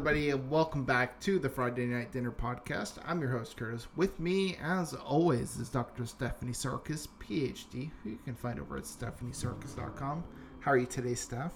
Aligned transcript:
Everybody, 0.00 0.30
and 0.30 0.50
welcome 0.50 0.84
back 0.84 1.20
to 1.20 1.38
the 1.38 1.50
Friday 1.50 1.84
Night 1.84 2.10
Dinner 2.10 2.30
Podcast. 2.30 2.94
I'm 3.04 3.20
your 3.20 3.28
host, 3.28 3.58
Kurtis. 3.58 3.86
With 3.96 4.18
me, 4.18 4.56
as 4.62 4.94
always, 4.94 5.58
is 5.58 5.68
Dr. 5.68 6.06
Stephanie 6.06 6.52
Sarkis, 6.52 7.06
PhD, 7.22 7.90
who 8.02 8.08
you 8.08 8.18
can 8.24 8.34
find 8.34 8.58
over 8.58 8.78
at 8.78 8.84
stephaniesarkis.com. 8.84 10.24
How 10.60 10.70
are 10.70 10.78
you 10.78 10.86
today, 10.86 11.14
Steph? 11.14 11.52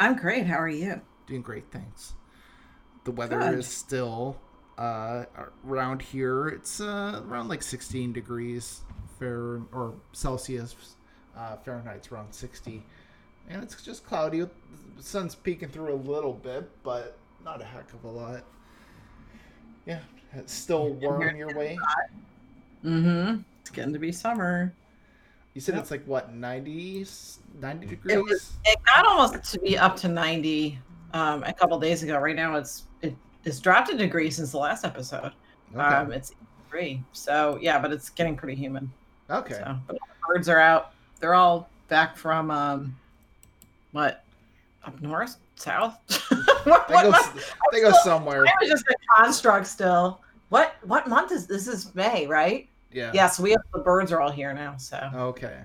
I'm 0.00 0.16
great. 0.16 0.46
How 0.46 0.56
are 0.56 0.68
you? 0.68 1.00
Doing 1.28 1.42
great, 1.42 1.62
thanks. 1.70 2.14
The 3.04 3.12
weather 3.12 3.38
Good. 3.38 3.60
is 3.60 3.68
still 3.68 4.36
uh, 4.76 5.26
around 5.64 6.02
here. 6.02 6.48
It's 6.48 6.80
uh, 6.80 7.22
around 7.24 7.46
like 7.46 7.62
16 7.62 8.12
degrees 8.12 8.80
Fair 9.20 9.60
or 9.72 9.94
Celsius. 10.12 10.74
Uh, 11.38 11.56
Fahrenheit's 11.64 12.10
around 12.10 12.34
60, 12.34 12.82
and 13.48 13.62
it's 13.62 13.80
just 13.80 14.04
cloudy. 14.04 14.40
The 14.40 14.50
sun's 14.98 15.36
peeking 15.36 15.68
through 15.68 15.94
a 15.94 15.94
little 15.94 16.32
bit, 16.34 16.68
but 16.82 17.19
not 17.44 17.60
a 17.60 17.64
heck 17.64 17.92
of 17.92 18.04
a 18.04 18.08
lot. 18.08 18.44
Yeah, 19.86 20.00
it's 20.34 20.52
still 20.52 20.90
warm 20.94 21.36
your 21.36 21.56
way. 21.56 21.78
Mm-hmm. 22.84 23.40
It's 23.60 23.70
getting 23.70 23.92
to 23.92 23.98
be 23.98 24.12
summer. 24.12 24.72
You 25.54 25.60
said 25.60 25.74
Yep. 25.74 25.82
it's 25.82 25.90
like 25.90 26.04
what 26.04 26.32
90, 26.32 27.06
90 27.60 27.86
It 27.86 27.90
degrees. 27.90 28.16
was. 28.18 28.52
It 28.64 28.78
got 28.84 29.06
almost 29.06 29.52
to 29.52 29.58
be 29.60 29.76
up 29.76 29.96
to 29.96 30.08
90 30.08 30.78
um, 31.12 31.42
a 31.44 31.52
couple 31.52 31.78
days 31.80 32.02
ago. 32.02 32.18
Right 32.18 32.36
now, 32.36 32.54
it's 32.56 32.84
it, 33.02 33.16
it's 33.44 33.58
dropped 33.58 33.90
a 33.90 33.96
degree 33.96 34.30
since 34.30 34.52
the 34.52 34.58
last 34.58 34.84
episode. 34.84 35.32
Okay. 35.74 35.80
Um, 35.80 36.12
it's 36.12 36.32
three. 36.68 37.02
So 37.12 37.58
yeah, 37.60 37.78
but 37.80 37.92
it's 37.92 38.10
getting 38.10 38.36
pretty 38.36 38.54
humid. 38.54 38.88
okay. 39.28 39.54
So 39.54 39.76
but 39.86 39.94
the 39.94 40.00
birds 40.28 40.48
are 40.48 40.60
out. 40.60 40.92
They're 41.18 41.34
all 41.34 41.68
back 41.88 42.16
from 42.16 42.50
um, 42.50 42.96
what 43.92 44.24
up 44.84 45.00
north, 45.02 45.36
south. 45.56 45.98
what, 46.64 46.88
They 46.88 46.94
what 46.94 47.34
go. 47.34 47.40
They 47.72 47.80
go 47.80 47.92
somewhere. 48.04 48.44
I 48.46 48.52
was 48.60 48.68
just 48.70 48.84
a 48.88 48.94
construct 49.16 49.66
still. 49.66 50.20
What 50.50 50.74
what 50.82 51.06
month 51.08 51.32
is 51.32 51.46
this? 51.46 51.66
Is 51.68 51.94
May, 51.94 52.26
right? 52.26 52.68
Yeah. 52.92 53.10
Yes, 53.14 53.38
we 53.38 53.50
have 53.52 53.60
the 53.72 53.78
birds 53.80 54.10
are 54.12 54.20
all 54.20 54.30
here 54.30 54.52
now. 54.52 54.76
So 54.76 54.98
Okay. 55.14 55.58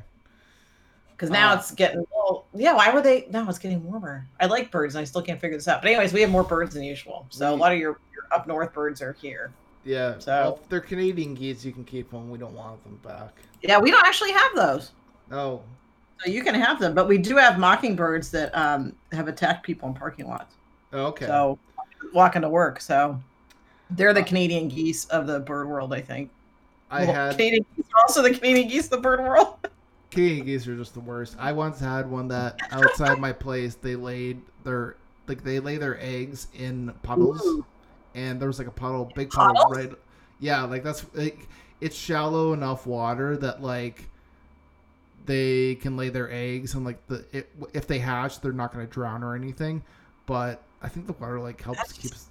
because 1.12 1.30
now 1.32 1.52
Uh, 1.52 1.56
it's 1.56 1.72
getting 1.72 2.06
well, 2.14 2.46
yeah. 2.54 2.74
Why 2.76 2.94
were 2.94 3.02
they? 3.02 3.28
No, 3.32 3.48
it's 3.50 3.58
getting 3.60 3.84
warmer. 3.84 4.28
I 4.40 4.46
like 4.46 4.70
birds, 4.72 4.94
and 4.96 5.02
I 5.02 5.06
still 5.06 5.22
can't 5.24 5.42
figure 5.42 5.58
this 5.58 5.68
out. 5.68 5.82
But 5.82 5.90
anyways, 5.90 6.14
we 6.14 6.22
have 6.22 6.30
more 6.30 6.44
birds 6.44 6.76
than 6.76 6.84
usual. 6.84 7.26
So 7.30 7.54
a 7.54 7.56
lot 7.56 7.72
of 7.72 7.80
your, 7.80 8.00
your 8.14 8.26
up 8.32 8.46
north 8.48 8.74
birds 8.74 9.02
are 9.02 9.14
here. 9.14 9.52
Yeah. 9.84 10.20
So- 10.20 10.32
well, 10.32 10.60
if 10.62 10.70
they're 10.70 10.82
Canadian 10.82 11.34
geese, 11.34 11.66
you 11.66 11.72
can 11.72 11.84
keep 11.84 12.12
them. 12.12 12.30
We 12.30 12.38
don't 12.38 12.54
want 12.56 12.84
them 12.84 13.00
back. 13.04 13.34
Yeah, 13.64 13.80
we 13.80 13.90
don't 13.92 14.06
actually 14.06 14.32
have 14.34 14.52
those, 14.56 14.92
Oh. 15.32 15.62
so 16.24 16.30
you 16.30 16.44
can 16.44 16.54
have 16.56 16.80
them. 16.80 16.94
But 16.94 17.08
we 17.08 17.18
do 17.18 17.38
have 17.38 17.58
mockingbirds 17.58 18.30
that 18.32 18.56
um, 18.56 18.96
have 19.12 19.28
attacked 19.28 19.66
people 19.66 19.88
in 19.90 19.96
parking 19.96 20.28
lots. 20.28 20.56
Oh, 20.94 21.08
okay. 21.08 21.26
So 21.26 21.60
walking 22.14 22.42
to 22.42 22.50
work. 22.50 22.80
So 22.82 23.20
they're 23.90 24.14
the 24.14 24.22
uh, 24.22 24.26
Canadian 24.26 24.68
geese 24.70 25.06
of 25.06 25.28
the 25.28 25.40
bird 25.40 25.68
world, 25.68 25.94
I 25.94 26.02
think. 26.02 26.32
I 26.90 27.06
Well, 27.06 27.14
had 27.14 27.32
Canadian 27.32 27.66
geese 27.76 27.86
are 27.94 28.02
also 28.02 28.22
the 28.22 28.32
Canadian 28.32 28.68
geese 28.68 28.86
of 28.86 28.92
the 28.92 28.98
bird 28.98 29.20
world. 29.22 29.58
Canadian 30.12 30.46
geese 30.46 30.68
are 30.68 30.76
just 30.76 30.94
the 30.94 31.00
worst. 31.00 31.36
I 31.40 31.52
once 31.52 31.80
had 31.80 32.10
one 32.10 32.28
that 32.30 32.60
outside 32.72 33.20
my 33.20 33.34
place 33.34 33.76
they 33.76 33.96
laid 33.96 34.42
their 34.64 34.96
like 35.28 35.44
they 35.44 35.60
lay 35.60 35.78
their 35.78 36.00
eggs 36.02 36.48
in 36.54 36.94
puddles, 37.04 37.42
Ooh. 37.46 37.66
and 38.14 38.40
there 38.40 38.48
was 38.48 38.60
like 38.60 38.68
a 38.68 38.72
puddle, 38.72 39.12
big 39.16 39.30
puddle 39.32 39.56
Puddles? 39.56 39.78
right. 39.78 39.94
Yeah, 40.40 40.64
like 40.64 40.84
that's 40.84 41.06
like 41.14 41.48
it's 41.82 41.96
shallow 41.96 42.54
enough 42.54 42.88
water 42.88 43.36
that 43.38 43.62
like 43.62 44.08
they 45.26 45.76
can 45.76 45.98
lay 45.98 46.10
their 46.10 46.32
eggs 46.32 46.76
and 46.76 46.86
like 46.86 47.06
the 47.08 47.26
it, 47.32 47.50
if 47.74 47.88
they 47.88 48.00
hatch 48.00 48.40
they're 48.42 48.52
not 48.52 48.72
going 48.72 48.86
to 48.86 48.92
drown 48.92 49.24
or 49.24 49.36
anything, 49.36 49.84
but 50.28 50.62
I 50.86 50.90
think 50.90 51.08
the 51.08 51.14
water 51.14 51.40
like 51.40 51.60
helps 51.62 51.80
That's- 51.80 51.98
keeps 51.98 52.30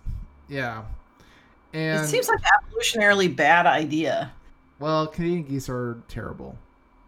yeah. 0.48 0.84
And 1.72 2.04
it 2.04 2.08
seems 2.08 2.28
like 2.28 2.38
an 2.38 2.70
evolutionarily 2.70 3.34
bad 3.34 3.66
idea. 3.66 4.32
well, 4.78 5.06
Canadian 5.08 5.42
geese 5.42 5.68
are 5.68 5.98
terrible. 6.08 6.56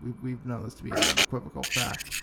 We, 0.04 0.12
we've 0.22 0.44
known 0.44 0.64
this 0.64 0.74
to 0.74 0.82
be 0.82 0.90
an 0.90 0.98
equivocal 1.18 1.62
fact. 1.62 2.22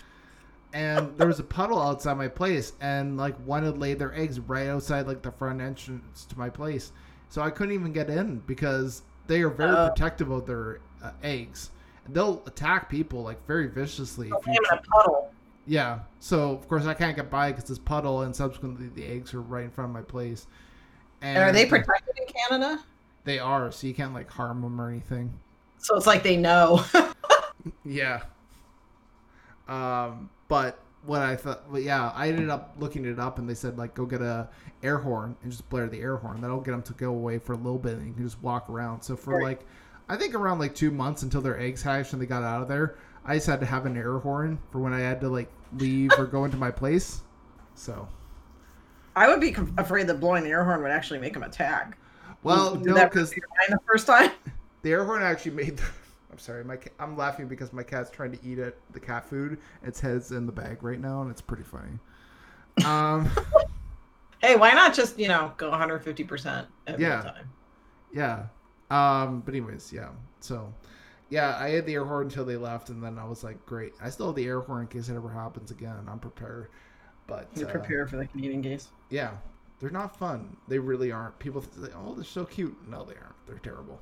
And 0.74 1.16
there 1.16 1.26
was 1.28 1.38
a 1.38 1.44
puddle 1.44 1.80
outside 1.80 2.18
my 2.18 2.28
place, 2.28 2.72
and 2.80 3.16
like 3.16 3.34
one 3.46 3.62
had 3.64 3.78
laid 3.78 3.98
their 3.98 4.14
eggs 4.14 4.40
right 4.40 4.66
outside 4.68 5.06
like 5.06 5.22
the 5.22 5.30
front 5.32 5.60
entrance 5.62 6.24
to 6.26 6.38
my 6.38 6.50
place, 6.50 6.92
so 7.30 7.40
I 7.42 7.50
couldn't 7.50 7.74
even 7.74 7.92
get 7.92 8.10
in 8.10 8.40
because 8.46 9.02
they 9.26 9.40
are 9.42 9.48
very 9.50 9.70
Oh. 9.70 9.88
protective 9.88 10.30
of 10.30 10.46
their 10.46 10.80
uh, 11.02 11.12
eggs. 11.22 11.70
They'll 12.08 12.42
attack 12.46 12.90
people 12.90 13.22
like 13.22 13.44
very 13.46 13.68
viciously. 13.68 14.28
If 14.36 14.46
you, 14.46 14.52
in 14.52 14.78
a 14.78 14.82
puddle. 14.82 15.32
Yeah, 15.66 16.00
so 16.20 16.50
of 16.52 16.68
course 16.68 16.86
I 16.86 16.94
can't 16.94 17.16
get 17.16 17.30
by 17.30 17.52
because 17.52 17.64
this 17.68 17.78
puddle, 17.78 18.22
and 18.22 18.34
subsequently 18.34 18.88
the 18.88 19.04
eggs 19.06 19.32
are 19.34 19.40
right 19.40 19.64
in 19.64 19.70
front 19.70 19.90
of 19.90 19.94
my 19.94 20.02
place. 20.02 20.46
And, 21.22 21.38
And 21.38 21.48
are 21.48 21.52
they 21.52 21.66
protected 21.66 22.14
in 22.18 22.26
Canada? 22.26 22.82
They 23.24 23.38
are, 23.38 23.72
so 23.72 23.86
you 23.86 23.94
can't 23.94 24.12
like 24.12 24.30
harm 24.30 24.60
them 24.60 24.78
or 24.80 24.90
anything. 24.90 25.32
So 25.78 25.96
it's 25.96 26.06
like 26.06 26.22
they 26.22 26.36
know. 26.36 26.84
Yeah. 27.84 28.20
Um, 29.68 30.28
but 30.48 30.78
what 31.06 31.22
I 31.22 31.36
thought, 31.36 31.70
but 31.72 31.82
yeah, 31.82 32.10
I 32.14 32.28
ended 32.28 32.50
up 32.50 32.74
looking 32.78 33.04
it 33.06 33.18
up, 33.18 33.38
and 33.38 33.48
they 33.48 33.54
said 33.54 33.78
like 33.78 33.94
go 33.94 34.04
get 34.04 34.20
a 34.20 34.48
air 34.82 34.98
horn 34.98 35.36
and 35.42 35.50
just 35.50 35.68
blare 35.70 35.88
the 35.88 36.00
air 36.00 36.16
horn. 36.16 36.40
That'll 36.40 36.60
get 36.60 36.72
them 36.72 36.82
to 36.82 36.92
go 36.94 37.10
away 37.10 37.38
for 37.38 37.54
a 37.54 37.56
little 37.56 37.78
bit, 37.78 37.94
and 37.94 38.06
you 38.06 38.12
can 38.14 38.24
just 38.24 38.42
walk 38.42 38.68
around. 38.68 39.02
So 39.02 39.16
for 39.16 39.36
Right. 39.36 39.42
like, 39.42 39.66
I 40.08 40.16
think 40.16 40.34
around 40.34 40.58
like 40.58 40.74
two 40.74 40.90
months 40.90 41.22
until 41.22 41.40
their 41.40 41.58
eggs 41.58 41.82
hatched 41.82 42.12
and 42.12 42.20
they 42.20 42.26
got 42.26 42.42
out 42.42 42.60
of 42.60 42.68
there, 42.68 42.96
I 43.24 43.34
just 43.36 43.46
had 43.46 43.60
to 43.60 43.66
have 43.66 43.86
an 43.86 43.96
air 43.96 44.18
horn 44.18 44.58
for 44.70 44.80
when 44.80 44.92
I 44.92 45.00
had 45.00 45.20
to 45.22 45.28
like 45.28 45.50
leave 45.76 46.10
or 46.18 46.26
go 46.26 46.44
into 46.44 46.56
my 46.56 46.70
place. 46.70 47.22
So, 47.74 48.06
I 49.16 49.28
would 49.28 49.40
be 49.40 49.56
afraid 49.78 50.06
that 50.08 50.20
blowing 50.20 50.44
the 50.44 50.50
air 50.50 50.64
horn 50.64 50.82
would 50.82 50.90
actually 50.90 51.18
make 51.20 51.32
them 51.32 51.42
attack. 51.42 51.96
well, 52.42 52.76
Did 52.76 52.86
no, 52.86 53.04
because 53.04 53.30
the 53.30 53.78
first 53.86 54.06
time. 54.06 54.30
The 54.82 54.92
air 54.92 55.04
horn 55.06 55.22
actually 55.22 55.52
made. 55.52 55.78
The, 55.78 55.84
I'm 56.30 56.38
sorry, 56.38 56.62
my 56.62 56.76
I'm 56.98 57.16
laughing 57.16 57.48
because 57.48 57.72
my 57.72 57.82
cat's 57.82 58.10
trying 58.10 58.32
to 58.32 58.38
eat 58.46 58.58
it, 58.58 58.78
the 58.92 59.00
cat 59.00 59.24
food. 59.24 59.56
Its 59.82 59.98
head's 59.98 60.30
in 60.30 60.44
the 60.44 60.52
bag 60.52 60.82
right 60.82 61.00
now, 61.00 61.22
and 61.22 61.30
it's 61.30 61.40
pretty 61.40 61.62
funny. 61.62 61.98
Um, 62.84 63.30
Hey, 64.42 64.56
why 64.56 64.72
not 64.72 64.92
just 64.92 65.18
you 65.18 65.28
know 65.28 65.52
go 65.56 65.70
150 65.70 66.24
percent 66.24 66.68
every 66.86 67.02
Yeah. 67.02 67.22
time? 67.22 67.48
yeah. 68.12 68.46
Um, 68.90 69.40
but 69.40 69.54
anyways, 69.54 69.90
yeah. 69.90 70.10
So, 70.40 70.70
yeah, 71.30 71.56
I 71.58 71.70
had 71.70 71.86
the 71.86 71.94
air 71.94 72.04
horn 72.04 72.26
until 72.26 72.44
they 72.44 72.56
left, 72.56 72.88
and 72.90 73.02
then 73.02 73.18
I 73.18 73.24
was 73.24 73.42
like, 73.44 73.64
great. 73.66 73.92
I 74.00 74.10
still 74.10 74.26
have 74.26 74.36
the 74.36 74.46
air 74.46 74.60
horn 74.60 74.82
in 74.82 74.88
case 74.88 75.08
it 75.08 75.16
ever 75.16 75.30
happens 75.30 75.70
again. 75.70 76.06
I'm 76.08 76.18
prepared. 76.18 76.68
But 77.26 77.48
You 77.54 77.66
uh, 77.66 77.70
prepare 77.70 78.06
for 78.06 78.16
the 78.16 78.26
Canadian 78.26 78.60
geese. 78.62 78.88
yeah, 79.10 79.32
they're 79.80 79.90
not 79.90 80.16
fun. 80.18 80.56
They 80.68 80.78
really 80.78 81.10
aren't. 81.12 81.38
People 81.38 81.62
say, 81.62 81.88
oh, 81.96 82.14
they're 82.14 82.24
so 82.24 82.44
cute. 82.44 82.76
No, 82.88 83.04
they 83.04 83.14
aren't. 83.14 83.46
They're 83.46 83.58
terrible. 83.58 84.00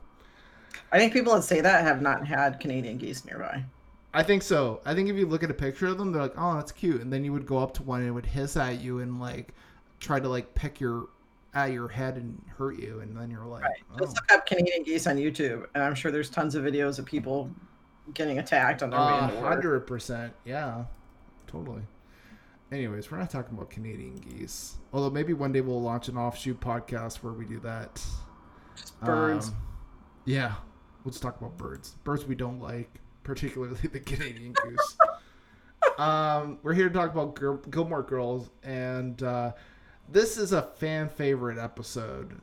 I 0.90 0.98
think 0.98 1.12
people 1.12 1.34
that 1.34 1.42
say 1.42 1.60
that 1.60 1.82
have 1.84 2.02
not 2.02 2.26
had 2.26 2.58
Canadian 2.60 2.98
geese 2.98 3.24
nearby. 3.24 3.64
I 4.14 4.22
think 4.22 4.42
so. 4.42 4.80
I 4.84 4.94
think 4.94 5.08
if 5.08 5.16
you 5.16 5.26
look 5.26 5.42
at 5.42 5.50
a 5.50 5.54
picture 5.54 5.86
of 5.86 5.98
them, 5.98 6.12
they're 6.12 6.22
like, 6.22 6.34
"Oh, 6.36 6.54
that's 6.56 6.72
cute," 6.72 7.00
and 7.00 7.12
then 7.12 7.24
you 7.24 7.32
would 7.32 7.46
go 7.46 7.58
up 7.58 7.72
to 7.74 7.82
one 7.82 8.00
and 8.00 8.08
it 8.08 8.12
would 8.12 8.26
hiss 8.26 8.56
at 8.56 8.80
you 8.80 8.98
and 8.98 9.20
like 9.20 9.54
try 10.00 10.20
to 10.20 10.28
like 10.28 10.54
peck 10.54 10.80
your 10.80 11.08
at 11.54 11.72
your 11.72 11.88
head 11.88 12.16
and 12.16 12.40
hurt 12.56 12.78
you, 12.78 13.00
and 13.00 13.16
then 13.16 13.30
you're 13.30 13.44
like, 13.44 13.62
Right. 13.62 13.82
"Oh, 13.94 13.98
Just 13.98 14.16
look 14.16 14.32
up 14.32 14.46
Canadian 14.46 14.82
geese 14.84 15.06
on 15.06 15.16
YouTube, 15.16 15.66
and 15.74 15.82
I'm 15.82 15.94
sure 15.94 16.10
there's 16.10 16.30
tons 16.30 16.54
of 16.54 16.64
videos 16.64 16.98
of 16.98 17.04
people 17.04 17.50
getting 18.14 18.38
attacked 18.38 18.82
on 18.82 18.90
their 18.90 18.98
way 18.98 19.06
"Oh, 19.36 19.40
hundred 19.40 19.80
percent, 19.86 20.32
yeah, 20.44 20.84
totally." 21.46 21.82
Anyways, 22.70 23.10
we're 23.10 23.18
not 23.18 23.28
talking 23.28 23.54
about 23.54 23.68
Canadian 23.68 24.16
geese. 24.16 24.76
Although 24.94 25.10
maybe 25.10 25.34
one 25.34 25.52
day 25.52 25.60
we'll 25.60 25.82
launch 25.82 26.08
an 26.08 26.16
offshoot 26.16 26.58
podcast 26.58 27.16
where 27.16 27.34
we 27.34 27.44
do 27.44 27.60
that. 27.60 28.02
Just 28.74 28.98
birds. 29.02 29.48
Um, 29.48 29.56
yeah, 30.24 30.54
let's 31.04 31.20
talk 31.20 31.38
about 31.38 31.58
birds. 31.58 31.96
Birds 32.02 32.24
we 32.24 32.34
don't 32.34 32.60
like, 32.60 32.88
particularly 33.24 33.76
the 33.92 34.00
Canadian 34.00 34.54
goose. 34.54 34.96
um, 35.98 36.58
we're 36.62 36.72
here 36.72 36.88
to 36.88 36.94
talk 36.94 37.12
about 37.12 37.38
Gil- 37.38 37.58
Gilmore 37.70 38.02
Girls, 38.02 38.48
and 38.62 39.22
uh, 39.22 39.52
this 40.08 40.36
is 40.36 40.52
a 40.52 40.62
fan 40.62 41.08
favorite 41.08 41.58
episode 41.58 42.40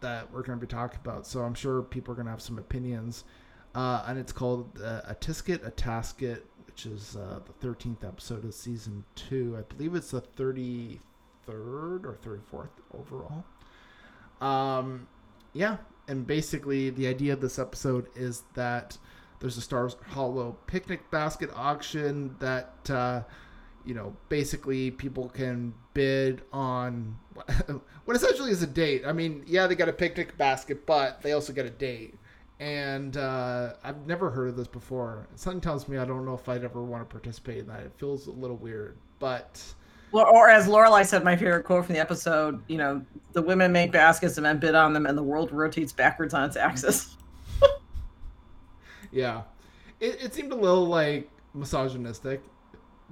that 0.00 0.30
we're 0.32 0.42
going 0.42 0.58
to 0.58 0.66
be 0.66 0.70
talking 0.70 0.98
about. 1.02 1.26
So 1.26 1.40
I'm 1.40 1.54
sure 1.54 1.82
people 1.82 2.12
are 2.12 2.16
going 2.16 2.26
to 2.26 2.30
have 2.30 2.42
some 2.42 2.58
opinions. 2.58 3.24
Uh, 3.74 4.04
and 4.06 4.18
it's 4.18 4.32
called 4.32 4.80
uh, 4.82 5.00
A 5.08 5.14
Tisket, 5.14 5.66
a 5.66 5.70
Tasket, 5.70 6.42
which 6.66 6.86
is 6.86 7.16
uh, 7.16 7.40
the 7.60 7.66
13th 7.66 8.04
episode 8.04 8.44
of 8.44 8.54
season 8.54 9.04
two. 9.14 9.56
I 9.58 9.62
believe 9.74 9.94
it's 9.94 10.10
the 10.12 10.20
33rd 10.20 10.98
or 11.48 12.18
34th 12.22 12.68
overall. 12.92 13.44
Um, 14.40 15.08
yeah, 15.52 15.78
and 16.08 16.26
basically 16.26 16.90
the 16.90 17.06
idea 17.06 17.32
of 17.32 17.40
this 17.40 17.58
episode 17.58 18.08
is 18.14 18.42
that 18.54 18.98
there's 19.40 19.56
a 19.56 19.60
Stars 19.60 19.96
Hollow 20.08 20.56
picnic 20.66 21.10
basket 21.10 21.50
auction 21.54 22.36
that 22.38 22.90
uh, 22.90 23.22
you 23.84 23.94
know 23.94 24.16
basically 24.28 24.90
people 24.90 25.28
can 25.28 25.74
bid 25.94 26.42
on 26.52 27.16
what 28.04 28.16
essentially 28.16 28.50
is 28.50 28.62
a 28.62 28.66
date. 28.66 29.02
I 29.06 29.12
mean, 29.12 29.44
yeah, 29.46 29.66
they 29.66 29.74
got 29.74 29.88
a 29.88 29.92
picnic 29.92 30.36
basket, 30.36 30.86
but 30.86 31.22
they 31.22 31.32
also 31.32 31.52
get 31.52 31.66
a 31.66 31.70
date. 31.70 32.14
And 32.60 33.16
uh, 33.16 33.74
I've 33.82 34.06
never 34.06 34.30
heard 34.30 34.48
of 34.48 34.56
this 34.56 34.68
before. 34.68 35.26
Something 35.34 35.60
tells 35.60 35.88
me 35.88 35.98
I 35.98 36.04
don't 36.04 36.24
know 36.24 36.34
if 36.34 36.48
I'd 36.48 36.64
ever 36.64 36.82
want 36.82 37.02
to 37.02 37.12
participate 37.12 37.58
in 37.58 37.66
that. 37.66 37.80
It 37.80 37.92
feels 37.96 38.26
a 38.28 38.30
little 38.32 38.56
weird, 38.56 38.96
but 39.18 39.62
Or, 40.12 40.26
or 40.26 40.48
as 40.48 40.68
Lorelai 40.68 41.04
said, 41.04 41.24
my 41.24 41.36
favorite 41.36 41.64
quote 41.64 41.86
from 41.86 41.94
the 41.94 42.00
episode, 42.00 42.62
you 42.68 42.78
know, 42.78 43.04
the 43.32 43.42
women 43.42 43.72
make 43.72 43.90
baskets 43.92 44.36
and 44.36 44.44
men 44.44 44.58
bid 44.58 44.74
on 44.74 44.92
them, 44.92 45.06
and 45.06 45.18
the 45.18 45.22
world 45.22 45.50
rotates 45.52 45.92
backwards 45.92 46.32
on 46.34 46.44
its 46.44 46.56
axis. 46.56 47.16
Yeah, 49.10 49.42
it, 50.00 50.22
it 50.24 50.34
seemed 50.34 50.52
a 50.52 50.56
little 50.56 50.86
like 50.86 51.30
misogynistic, 51.54 52.42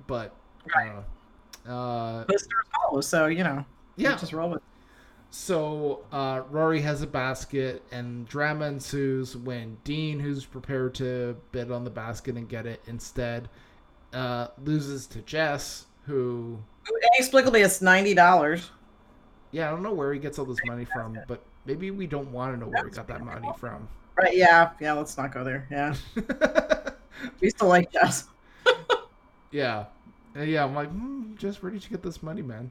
but 0.07 0.42
Don't. 0.69 1.05
Uh, 1.73 2.25
it's 2.29 3.09
so 3.09 3.27
you 3.27 3.45
know, 3.45 3.65
yeah. 3.97 4.17
just 4.17 4.33
roll 4.33 4.51
with. 4.51 4.59
it. 4.59 4.63
So 5.31 6.05
uh, 6.13 6.43
Rory 6.51 6.83
has 6.83 7.01
a 7.01 7.07
basket, 7.07 7.83
and 7.91 8.29
drama 8.29 8.67
ensues 8.67 9.37
when 9.37 9.79
Dean, 9.83 10.21
who's 10.21 10.45
prepared 10.45 10.95
to 10.97 11.37
bid 11.53 11.71
on 11.71 11.85
the 11.85 11.91
basket 11.91 12.37
and 12.37 12.49
get 12.49 12.67
it 12.67 12.83
instead, 12.87 13.49
uh, 14.13 14.49
loses 14.63 15.07
to 15.09 15.21
Jess, 15.21 15.87
who 16.05 16.59
Inexplicably, 17.15 17.63
it's 17.63 17.81
ninety 17.81 18.15
dollars. 18.15 18.71
yeah, 19.53 19.69
I 19.69 19.71
don't 19.71 19.83
know 19.83 19.93
where 19.93 20.13
he 20.13 20.19
gets 20.19 20.39
all 20.39 20.45
this 20.45 20.59
money 20.67 20.85
from, 20.85 21.19
but 21.29 21.43
maybe 21.65 21.91
we 21.91 22.07
don't 22.07 22.31
want 22.33 22.55
to 22.55 22.61
know 22.61 22.67
where 22.67 22.85
he 22.85 22.91
got 22.91 23.07
that 23.09 23.25
money 23.25 23.49
from. 23.59 23.89
Right? 24.17 24.37
Yeah, 24.37 24.71
yeah. 24.81 24.93
Let's 24.93 25.17
not 25.17 25.33
go 25.33 25.45
there. 25.45 25.67
Yeah, 25.71 25.95
we 27.41 27.51
still 27.51 27.69
like 27.69 27.93
Jess. 27.93 28.29
yeah, 29.51 29.87
and 30.35 30.49
yeah. 30.49 30.65
I'm 30.65 30.75
like, 30.75 30.89
hmm, 30.91 31.35
Jess, 31.37 31.63
where 31.63 31.71
did 31.73 31.83
you 31.85 31.91
get 31.91 32.03
this 32.03 32.23
money, 32.23 32.43
man? 32.43 32.71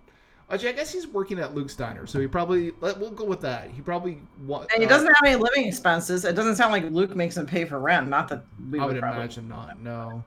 Actually, 0.50 0.70
I 0.70 0.74
guess 0.74 0.92
he's 0.92 1.08
working 1.08 1.40
at 1.40 1.56
Luke's 1.56 1.76
diner, 1.76 2.06
so 2.06 2.20
he 2.20 2.28
probably 2.28 2.74
let, 2.82 3.00
we'll 3.00 3.10
go 3.12 3.24
with 3.24 3.40
that. 3.42 3.70
He 3.72 3.82
probably 3.82 4.20
wa- 4.46 4.66
And 4.74 4.82
he 4.82 4.86
uh, 4.86 4.90
doesn't 4.90 5.08
have 5.08 5.24
any 5.26 5.36
living 5.38 5.66
expenses. 5.66 6.26
It 6.26 6.36
doesn't 6.36 6.58
sound 6.58 6.74
like 6.74 6.84
Luke 6.92 7.16
makes 7.16 7.38
him 7.38 7.46
pay 7.46 7.64
for 7.64 7.80
rent. 7.80 8.10
Not 8.10 8.28
that 8.28 8.44
we 8.70 8.78
I 8.78 8.86
would, 8.86 8.96
would 8.96 9.00
probably. 9.02 9.22
imagine 9.22 9.48
not. 9.48 9.80
No. 9.82 10.24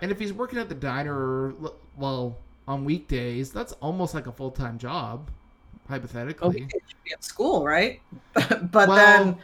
And 0.00 0.10
if 0.10 0.18
he's 0.18 0.32
working 0.32 0.58
at 0.58 0.70
the 0.70 0.74
diner, 0.74 1.52
well, 1.98 2.38
on 2.66 2.86
weekdays, 2.86 3.52
that's 3.52 3.72
almost 3.74 4.14
like 4.14 4.26
a 4.26 4.32
full 4.32 4.50
time 4.50 4.78
job, 4.78 5.28
Oh, 5.30 5.92
hypothetically. 5.92 6.60
he 6.60 6.68
should 6.88 7.04
be 7.04 7.12
at 7.12 7.22
school, 7.22 7.62
right? 7.66 8.00
but 8.32 8.72
Well, 8.88 8.94
then 8.96 9.36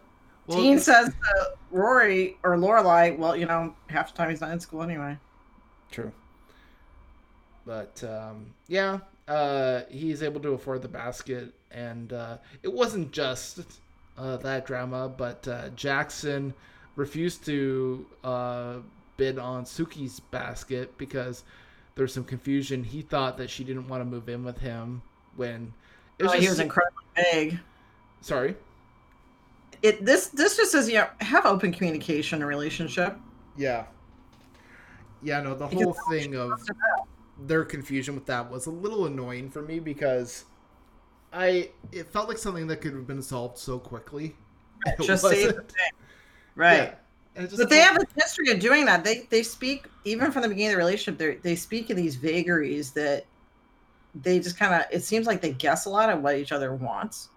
well, 0.47 0.57
Dean 0.59 0.79
says 0.79 1.09
to 1.09 1.51
Rory 1.71 2.39
or 2.43 2.57
Lorelai, 2.57 3.19
"Well, 3.19 3.37
you 3.37 3.45
know, 3.45 3.75
half 3.89 4.13
the 4.13 4.17
time 4.17 4.31
he's 4.31 4.41
not 4.41 4.51
in 4.53 4.61
school 4.61 4.81
anyway." 4.83 5.19
True. 5.91 6.11
But 7.67 8.03
um, 8.05 8.55
yeah, 8.69 9.01
uh, 9.29 9.83
he's 9.91 10.23
able 10.23 10.41
to 10.41 10.51
afford 10.51 10.83
the 10.83 10.89
basket, 10.89 11.53
and 11.73 12.13
uh, 12.13 12.39
it 12.63 12.73
wasn't 12.73 13.11
just 13.11 13.61
uh, 14.17 14.37
that 14.39 14.67
drama, 14.67 15.09
but 15.09 15.47
uh, 15.49 15.69
Jackson 15.71 16.55
refused 16.95 17.45
to 17.47 18.07
uh, 18.25 18.77
bid 19.17 19.39
on 19.39 19.65
Sookie's 19.65 20.21
basket 20.21 20.97
because 20.97 21.43
there's 21.97 22.15
some 22.15 22.25
confusion. 22.25 22.85
He 22.85 23.03
thought 23.03 23.37
that 23.39 23.51
she 23.51 23.65
didn't 23.65 23.89
want 23.89 24.01
to 24.01 24.05
move 24.05 24.29
in 24.29 24.45
with 24.45 24.59
him 24.59 25.03
when 25.35 25.73
it 26.19 26.23
was 26.23 26.33
Oh, 26.33 26.35
just, 26.37 26.43
he 26.45 26.49
was 26.49 26.61
incredibly 26.61 27.03
vague. 27.17 27.59
sorry. 28.21 28.55
It 29.83 30.05
this 30.05 30.29
this 30.29 30.57
just 30.57 30.73
says 30.73 30.89
you 30.89 30.95
know 30.95 31.09
have 31.21 31.45
open 31.45 31.73
communication 31.73 32.39
in 32.39 32.43
a 32.43 32.47
relationship. 32.47 33.19
Yeah. 33.57 33.87
Yeah, 35.23 35.41
no, 35.43 35.55
the 35.55 35.67
Because 35.67 35.85
whole 35.85 35.97
thing 36.11 36.37
of 36.37 36.61
their 37.39 37.65
confusion 37.65 38.15
with 38.15 38.27
that 38.27 38.51
was 38.51 38.67
a 38.67 38.71
little 38.71 39.07
annoying 39.07 39.51
for 39.51 39.63
me 39.63 39.79
because 39.79 40.45
I 41.33 41.71
it 41.93 42.09
felt 42.09 42.29
like 42.29 42.39
something 42.39 42.67
that 42.69 42.81
could 42.81 42.95
have 42.95 43.07
been 43.07 43.23
solved 43.23 43.59
so 43.59 43.79
quickly. 43.79 44.35
It 44.87 45.01
Just 45.05 45.25
say 45.25 45.47
the 45.47 45.53
thing, 45.53 45.91
right? 46.55 46.95
Yeah. 47.35 47.47
Just 47.47 47.57
But 47.57 47.71
they 47.71 47.79
have 47.79 47.97
a 47.97 48.07
history 48.15 48.51
of 48.51 48.61
doing 48.61 48.85
that. 48.87 49.05
They 49.05 49.27
they 49.31 49.43
speak 49.43 49.87
even 50.05 50.31
from 50.31 50.43
the 50.43 50.49
beginning 50.49 50.69
of 50.69 50.73
the 50.73 50.79
relationship. 50.79 51.19
They 51.19 51.37
they 51.37 51.57
speak 51.57 51.91
in 51.91 51.97
these 51.97 52.15
vagaries 52.15 52.93
that 52.93 53.25
they 54.15 54.39
just 54.39 54.59
kind 54.59 54.75
of. 54.75 54.83
It 54.93 55.03
seems 55.03 55.27
like 55.27 55.41
they 55.41 55.53
guess 55.53 55.87
a 55.87 55.91
lot 55.91 56.09
of 56.11 56.23
what 56.23 56.37
each 56.37 56.53
other 56.53 56.75
wants, 56.75 57.31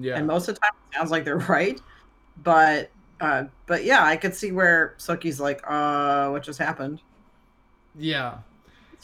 yeah. 0.00 0.16
and 0.16 0.26
most 0.26 0.48
of 0.48 0.54
the 0.54 0.60
time 0.60 0.70
it 0.90 0.96
sounds 0.96 1.10
like 1.10 1.24
they're 1.24 1.36
right. 1.48 1.80
But 2.42 2.90
uh, 3.20 3.44
but 3.66 3.84
yeah, 3.84 4.04
I 4.04 4.16
could 4.16 4.34
see 4.34 4.50
where 4.50 4.94
Sookie's 4.98 5.40
like, 5.40 5.60
uh, 5.66 6.30
what 6.30 6.42
just 6.42 6.58
happened? 6.58 7.00
yeah. 7.96 8.38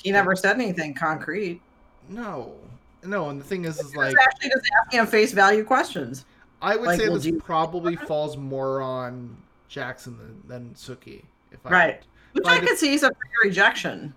He 0.02 0.10
never 0.10 0.34
said 0.36 0.56
anything 0.56 0.94
concrete. 0.94 1.60
No. 2.08 2.54
No, 3.02 3.30
and 3.30 3.40
the 3.40 3.44
thing 3.44 3.64
is 3.64 3.78
is 3.78 3.96
like 3.96 4.14
actually 4.16 4.50
just 4.50 4.70
asking 4.82 5.00
him 5.00 5.06
face 5.06 5.32
value 5.32 5.64
questions. 5.64 6.26
I 6.60 6.76
would 6.76 6.86
like, 6.86 7.00
say 7.00 7.08
well, 7.08 7.18
this 7.18 7.32
probably 7.42 7.96
falls 7.96 8.36
more 8.36 8.82
on 8.82 9.36
Jackson 9.68 10.18
than, 10.18 10.42
than 10.46 10.74
Sookie. 10.74 11.24
If 11.50 11.64
I 11.64 11.70
Right. 11.70 12.02
Which 12.32 12.46
I 12.46 12.60
could 12.60 12.76
see 12.76 12.92
is 12.92 13.02
a 13.02 13.10
rejection. 13.42 14.12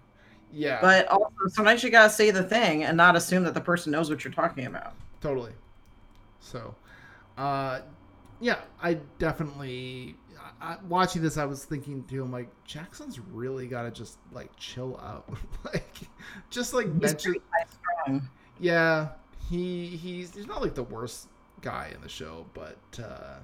Yeah. 0.52 0.80
But 0.82 1.08
also 1.08 1.48
sometimes 1.48 1.84
you 1.84 1.90
gotta 1.90 2.10
say 2.12 2.30
the 2.30 2.44
thing 2.44 2.84
and 2.84 2.98
not 2.98 3.16
assume 3.16 3.44
that 3.46 3.54
the 3.54 3.62
person 3.62 3.92
knows 3.92 4.10
what 4.10 4.24
you're 4.24 4.34
talking 4.34 4.66
about. 4.66 4.94
totally 5.22 5.54
so 6.44 6.76
uh 7.38 7.80
yeah 8.42 8.60
i 8.82 8.94
definitely 9.18 10.16
I, 10.64 10.78
watching 10.88 11.22
this 11.22 11.38
i 11.38 11.44
was 11.46 11.66
thinking 11.66 12.04
too 12.06 12.24
i'm 12.24 12.32
like 12.32 12.50
jackson's 12.64 13.20
really 13.20 13.68
gotta 13.68 13.92
just 13.92 14.18
like 14.32 14.50
chill 14.56 14.98
out 15.04 15.26
like 15.66 15.98
just 16.50 16.74
like 16.74 16.88
mention 16.88 17.34
pretty 17.34 17.42
high 17.52 17.66
strung. 18.06 18.30
yeah 18.60 19.10
he 19.50 19.88
he's 19.88 20.34
he's 20.34 20.48
not 20.48 20.62
like 20.62 20.74
the 20.74 20.84
worst 20.84 21.28
guy 21.62 21.92
in 21.94 22.00
the 22.02 22.08
show 22.10 22.46
but 22.54 22.78
uh 23.04 23.40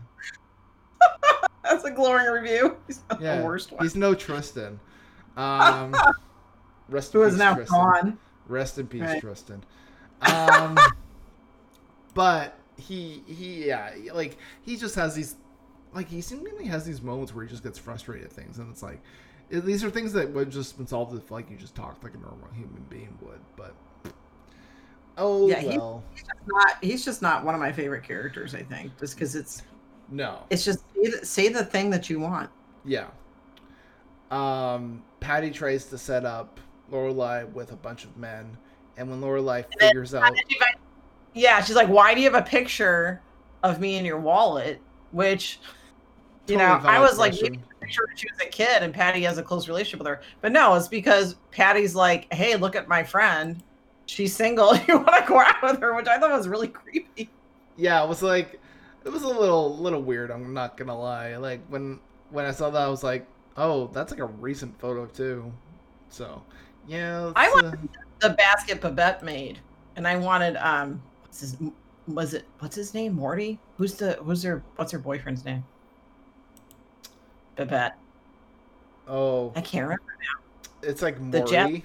That's 1.63 1.83
a 1.83 1.91
glowing 1.91 2.25
review. 2.25 2.77
He's 2.87 3.01
not 3.09 3.21
yeah 3.21 3.39
the 3.39 3.45
worst 3.45 3.71
one. 3.71 3.83
he's 3.83 3.95
no 3.95 4.15
tristan 4.15 4.79
um 5.37 5.93
rest 6.89 7.13
in 7.13 7.19
Who 7.21 7.27
is 7.27 7.33
peace, 7.33 7.39
now 7.39 7.53
tristan. 7.55 7.77
gone. 7.79 8.17
Rest 8.47 8.79
in 8.79 8.87
peace, 8.87 9.01
Right. 9.01 9.21
Tristan. 9.21 9.63
Um, 10.21 10.75
but 12.15 12.57
he 12.77 13.21
he 13.27 13.67
yeah 13.67 13.91
like 14.13 14.37
he 14.63 14.75
just 14.77 14.95
has 14.95 15.13
these 15.15 15.35
like 15.93 16.07
he 16.07 16.21
seemingly 16.21 16.65
has 16.65 16.85
these 16.85 17.01
moments 17.01 17.33
where 17.33 17.43
he 17.43 17.49
just 17.49 17.63
gets 17.63 17.77
frustrated 17.79 18.25
at 18.25 18.33
things, 18.33 18.59
and 18.59 18.69
it's 18.71 18.83
like 18.83 19.01
these 19.49 19.83
are 19.83 19.89
things 19.89 20.13
that 20.13 20.29
would 20.31 20.51
just 20.51 20.77
been 20.77 20.87
solved 20.87 21.15
if 21.15 21.31
like 21.31 21.49
you 21.49 21.57
just 21.57 21.75
talked 21.75 22.03
like 22.03 22.13
a 22.13 22.17
normal 22.17 22.47
human 22.53 22.85
being 22.89 23.17
would. 23.21 23.39
But 23.55 23.73
oh 25.17 25.49
Yeah, 25.49 25.63
well, 25.65 26.03
He's 26.13 26.23
just 26.23 26.47
not. 26.47 26.77
He's 26.81 27.05
just 27.05 27.21
not 27.21 27.43
one 27.43 27.55
of 27.55 27.61
my 27.61 27.71
favorite 27.71 28.03
characters. 28.03 28.53
I 28.53 28.63
think 28.63 28.97
just 28.99 29.15
because 29.15 29.35
it's 29.35 29.63
no, 30.09 30.39
it's 30.49 30.63
just 30.63 30.79
say 30.95 31.09
the, 31.09 31.25
say 31.25 31.49
the 31.49 31.65
thing 31.65 31.89
that 31.89 32.09
you 32.09 32.19
want. 32.19 32.49
yeah. 32.85 33.07
Um, 34.31 35.03
Patty 35.19 35.49
tries 35.49 35.85
to 35.85 35.97
set 35.97 36.23
up 36.23 36.59
Lorelai 36.91 37.51
with 37.51 37.71
a 37.71 37.75
bunch 37.75 38.03
of 38.03 38.15
men, 38.15 38.57
and 38.97 39.09
when 39.09 39.21
Lorelai 39.21 39.65
figures 39.79 40.13
out, 40.13 40.33
Yeah, 41.33 41.61
she's 41.63 41.75
like, 41.75 41.89
"Why 41.89 42.13
do 42.13 42.21
you 42.21 42.31
have 42.31 42.39
a 42.39 42.47
picture 42.47 43.21
of 43.63 43.79
me 43.79 43.97
in 43.97 44.05
your 44.05 44.19
wallet?" 44.19 44.79
Which, 45.11 45.59
you 46.49 46.57
Totally 46.57 46.83
know, 46.83 46.89
I 46.89 46.99
was 46.99 47.17
like, 47.17 47.31
question. 47.31 47.51
maybe 47.53 47.63
the 47.79 47.85
picture 47.85 48.01
when 48.07 48.17
she 48.17 48.27
was 48.31 48.39
a 48.41 48.49
kid, 48.49 48.83
and 48.83 48.93
Patty 48.93 49.21
has 49.23 49.37
a 49.37 49.43
close 49.43 49.67
relationship 49.67 49.99
with 49.99 50.07
her. 50.07 50.21
But 50.41 50.51
no, 50.51 50.75
it's 50.75 50.87
because 50.87 51.35
Patty's 51.51 51.95
like, 51.95 52.31
"Hey, 52.33 52.55
look 52.55 52.75
at 52.75 52.87
my 52.87 53.03
friend. 53.03 53.61
She's 54.05 54.35
single. 54.35 54.75
You 54.87 54.97
want 54.97 55.15
to 55.15 55.23
go 55.27 55.39
out 55.39 55.61
with 55.63 55.79
her?" 55.81 55.95
Which 55.95 56.07
I 56.07 56.19
thought 56.19 56.31
was 56.31 56.47
really 56.47 56.67
creepy. 56.69 57.29
yeah, 57.77 58.03
it 58.03 58.09
was 58.09 58.21
like 58.23 58.59
it 59.05 59.09
was 59.09 59.23
a 59.23 59.27
little 59.27 59.77
little 59.77 60.01
weird. 60.01 60.31
I'm 60.31 60.53
not 60.53 60.77
gonna 60.77 60.97
lie. 60.99 61.35
Like 61.37 61.61
when 61.69 61.99
when 62.31 62.45
I 62.45 62.51
saw 62.51 62.69
that, 62.69 62.81
I 62.81 62.87
was 62.89 63.03
like, 63.03 63.25
oh, 63.57 63.87
that's 63.93 64.11
like 64.11 64.19
a 64.19 64.25
recent 64.25 64.79
photo 64.79 65.05
too. 65.05 65.51
So 66.09 66.41
yeah, 66.87 67.31
I 67.35 67.45
it's, 67.45 67.55
want- 67.55 67.67
uh, 67.75 67.77
the 68.19 68.29
basket 68.31 68.81
Babette 68.81 69.23
made, 69.23 69.59
and 69.95 70.07
I 70.07 70.17
wanted 70.17 70.55
um, 70.57 71.01
what's 71.21 71.41
his 71.41 71.57
was 72.07 72.33
it 72.33 72.45
what's 72.59 72.75
his 72.75 72.93
name 72.93 73.13
Morty? 73.15 73.59
Who's 73.77 73.93
the 73.95 74.13
who's 74.13 74.41
her 74.43 74.63
what's 74.75 74.91
her 74.91 74.99
boyfriend's 74.99 75.45
name? 75.45 75.63
Babette. 77.59 77.97
oh, 79.07 79.51
I 79.55 79.61
can't 79.61 79.83
remember. 79.83 80.03
Now. 80.21 80.87
It's 80.89 81.01
like 81.01 81.17
the 81.17 81.39
Morty. 81.39 81.53
Jap- 81.53 81.83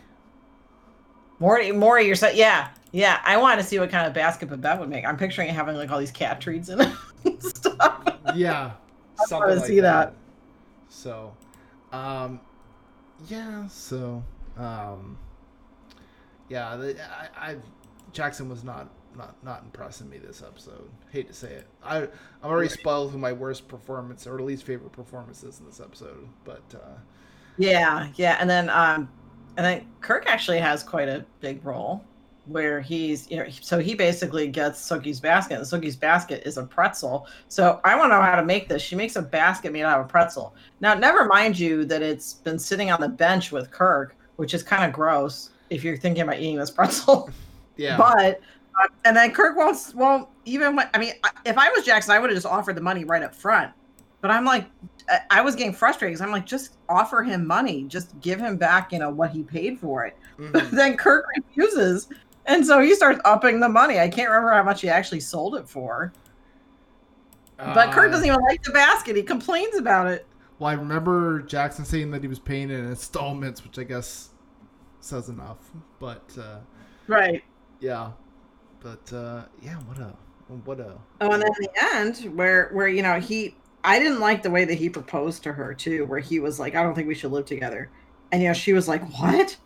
Morty, 1.41 1.73
Morty, 1.73 2.07
you're 2.07 2.15
so 2.15 2.29
yeah, 2.29 2.69
yeah. 2.93 3.21
I 3.25 3.37
want 3.39 3.61
to 3.61 3.67
see 3.67 3.81
what 3.81 3.91
kind 3.91 4.07
of 4.07 4.15
basket 4.15 4.49
Babette 4.49 4.79
would 4.79 4.89
make. 4.89 5.05
I'm 5.05 5.17
picturing 5.17 5.49
it 5.49 5.53
having 5.53 5.75
like 5.75 5.91
all 5.91 5.99
these 5.99 6.13
cat 6.13 6.41
treats 6.41 6.69
in 6.69 6.81
it 6.81 6.93
and 7.25 7.43
stuff. 7.43 8.03
yeah, 8.37 8.73
I 9.33 9.35
wanna 9.35 9.57
like 9.57 9.67
see 9.67 9.81
that. 9.81 10.11
that. 10.11 10.15
So, 10.89 11.35
um, 11.93 12.41
yeah. 13.27 13.67
So, 13.67 14.23
um, 14.57 15.19
yeah. 16.49 16.77
The, 16.77 16.97
I, 17.03 17.51
I 17.51 17.57
Jackson 18.13 18.49
was 18.49 18.63
not 18.63 18.89
not 19.17 19.43
not 19.45 19.63
impressing 19.65 20.09
me 20.09 20.19
this 20.19 20.43
episode. 20.43 20.89
Hate 21.11 21.29
to 21.29 21.35
say 21.35 21.53
it. 21.53 21.67
I 21.83 22.03
I'm 22.03 22.51
already 22.51 22.69
spoiled 22.69 23.13
who 23.13 23.19
my 23.19 23.33
worst 23.33 23.69
performance 23.69 24.27
or 24.27 24.41
least 24.41 24.65
favorite 24.65 24.93
performances 24.93 25.61
in 25.61 25.67
this 25.67 25.81
episode. 25.81 26.29
But 26.45 26.63
uh, 26.75 26.99
Yeah, 27.57 28.09
yeah, 28.17 28.37
and 28.41 28.49
then 28.49 28.69
um, 28.71 29.09
and 29.57 29.65
then 29.65 29.87
Kirk 30.01 30.25
actually 30.27 30.59
has 30.59 30.83
quite 30.83 31.09
a 31.09 31.25
big 31.41 31.65
role 31.65 32.05
where 32.47 32.81
he's 32.81 33.31
you 33.31 33.39
know 33.39 33.47
so 33.49 33.79
he 33.79 33.95
basically 33.95 34.47
gets 34.49 34.87
Sookie's 34.87 35.19
basket 35.19 35.55
and 35.55 35.65
Sookie's 35.65 35.97
basket 35.97 36.43
is 36.47 36.59
a 36.59 36.65
pretzel. 36.65 37.27
So 37.49 37.81
I 37.85 37.97
want 37.97 38.13
to 38.13 38.17
know 38.17 38.23
how 38.23 38.37
to 38.37 38.45
make 38.45 38.69
this. 38.69 38.83
She 38.83 38.97
makes 38.97 39.17
a 39.17 39.23
basket 39.23 39.73
made 39.73 39.83
out 39.83 40.01
of 40.01 40.07
a 40.07 40.09
pretzel. 40.09 40.55
Now, 40.81 40.95
never 40.95 41.25
mind 41.25 41.59
you 41.59 41.85
that 41.87 42.03
it's 42.03 42.35
been 42.35 42.59
sitting 42.59 42.91
on 42.91 43.01
the 43.01 43.09
bench 43.09 43.53
with 43.53 43.71
Kirk, 43.71 44.17
which 44.37 44.55
is 44.55 44.63
kind 44.63 44.85
of 44.85 44.93
gross 44.93 45.51
if 45.71 45.83
you're 45.83 45.97
thinking 45.97 46.23
about 46.23 46.39
eating 46.39 46.57
this 46.57 46.71
pretzel. 46.71 47.31
Yeah. 47.77 47.97
But 47.97 48.41
and 49.05 49.17
then 49.17 49.33
Kirk 49.33 49.57
won't 49.57 49.93
won't 49.95 50.29
even. 50.45 50.79
I 50.93 50.99
mean, 50.99 51.13
if 51.45 51.59
I 51.59 51.71
was 51.71 51.85
Jackson, 51.85 52.13
I 52.13 52.19
would 52.19 52.31
have 52.31 52.37
just 52.37 52.47
offered 52.47 52.77
the 52.77 52.81
money 52.81 53.05
right 53.05 53.23
up 53.23 53.35
front. 53.35 53.73
But 54.21 54.31
I'm 54.31 54.45
like, 54.45 54.67
I 55.31 55.43
was 55.43 55.55
getting 55.55 55.75
frustrated 55.75 56.15
because 56.15 56.27
I'm 56.27 56.33
like, 56.33 56.47
just 56.47 56.77
offer 56.89 57.23
him 57.23 57.47
money, 57.47 57.85
just 57.85 58.19
give 58.21 58.41
him 58.41 58.57
back, 58.57 58.91
you 58.91 58.99
know, 58.99 59.11
what 59.11 59.31
he 59.31 59.43
paid 59.43 59.79
for 59.79 60.07
it. 60.07 60.17
Mm-hmm. 60.39 60.75
then 60.75 60.97
Kirk 60.97 61.27
refuses, 61.37 62.09
and 62.47 62.67
so 62.67 62.81
he 62.81 62.95
starts 62.95 63.21
upping 63.25 63.61
the 63.61 63.69
money. 63.69 64.01
I 64.01 64.09
can't 64.09 64.31
remember 64.31 64.53
how 64.53 64.63
much 64.63 64.81
he 64.81 64.89
actually 64.89 65.21
sold 65.21 65.57
it 65.57 65.69
for. 65.69 66.13
Uh, 67.59 67.75
but 67.75 67.93
Kirk 67.93 68.11
doesn't 68.11 68.27
even 68.27 68.41
like 68.41 68.63
the 68.63 68.73
basket. 68.73 69.15
He 69.15 69.23
complains 69.23 69.77
about 69.77 70.07
it. 70.07 70.27
Well, 70.59 70.71
I 70.71 70.75
remember 70.75 71.43
Jackson 71.43 71.85
saying 71.85 72.11
that 72.13 72.23
he 72.23 72.29
was 72.29 72.39
paying 72.39 72.71
in 72.71 72.87
installments, 72.87 73.63
which 73.63 73.79
I 73.79 73.85
guess 73.85 74.31
says 75.01 75.29
enough. 75.29 75.59
But 76.01 76.25
uh, 76.39 76.59
right, 77.07 77.45
yeah, 77.81 78.13
but 78.85 79.13
uh, 79.17 79.45
yeah, 79.63 79.77
what 79.77 79.99
a 79.99 80.13
what 80.65 80.79
a. 80.79 80.99
Oh, 81.23 81.33
and 81.33 81.43
then 81.43 81.51
the 81.59 81.71
end, 81.95 82.37
where 82.37 82.69
where 82.69 82.87
you 82.87 83.03
know 83.03 83.19
he 83.19 83.57
I 83.83 83.99
didn't 83.99 84.21
like 84.21 84.43
the 84.43 84.51
way 84.51 84.67
that 84.67 84.75
he 84.75 84.91
proposed 84.91 85.43
to 85.45 85.53
her 85.55 85.73
too, 85.73 86.05
where 86.05 86.21
he 86.21 86.39
was 86.39 86.61
like, 86.61 86.75
"I 86.75 86.83
don't 86.83 86.95
think 86.95 87.09
we 87.09 87.15
should 87.15 87.33
live 87.33 87.47
together," 87.47 87.91
and 88.31 88.43
you 88.43 88.49
know 88.49 88.55
she 88.55 88.75
was 88.75 88.87
like, 88.87 89.03
"What?" 89.19 89.57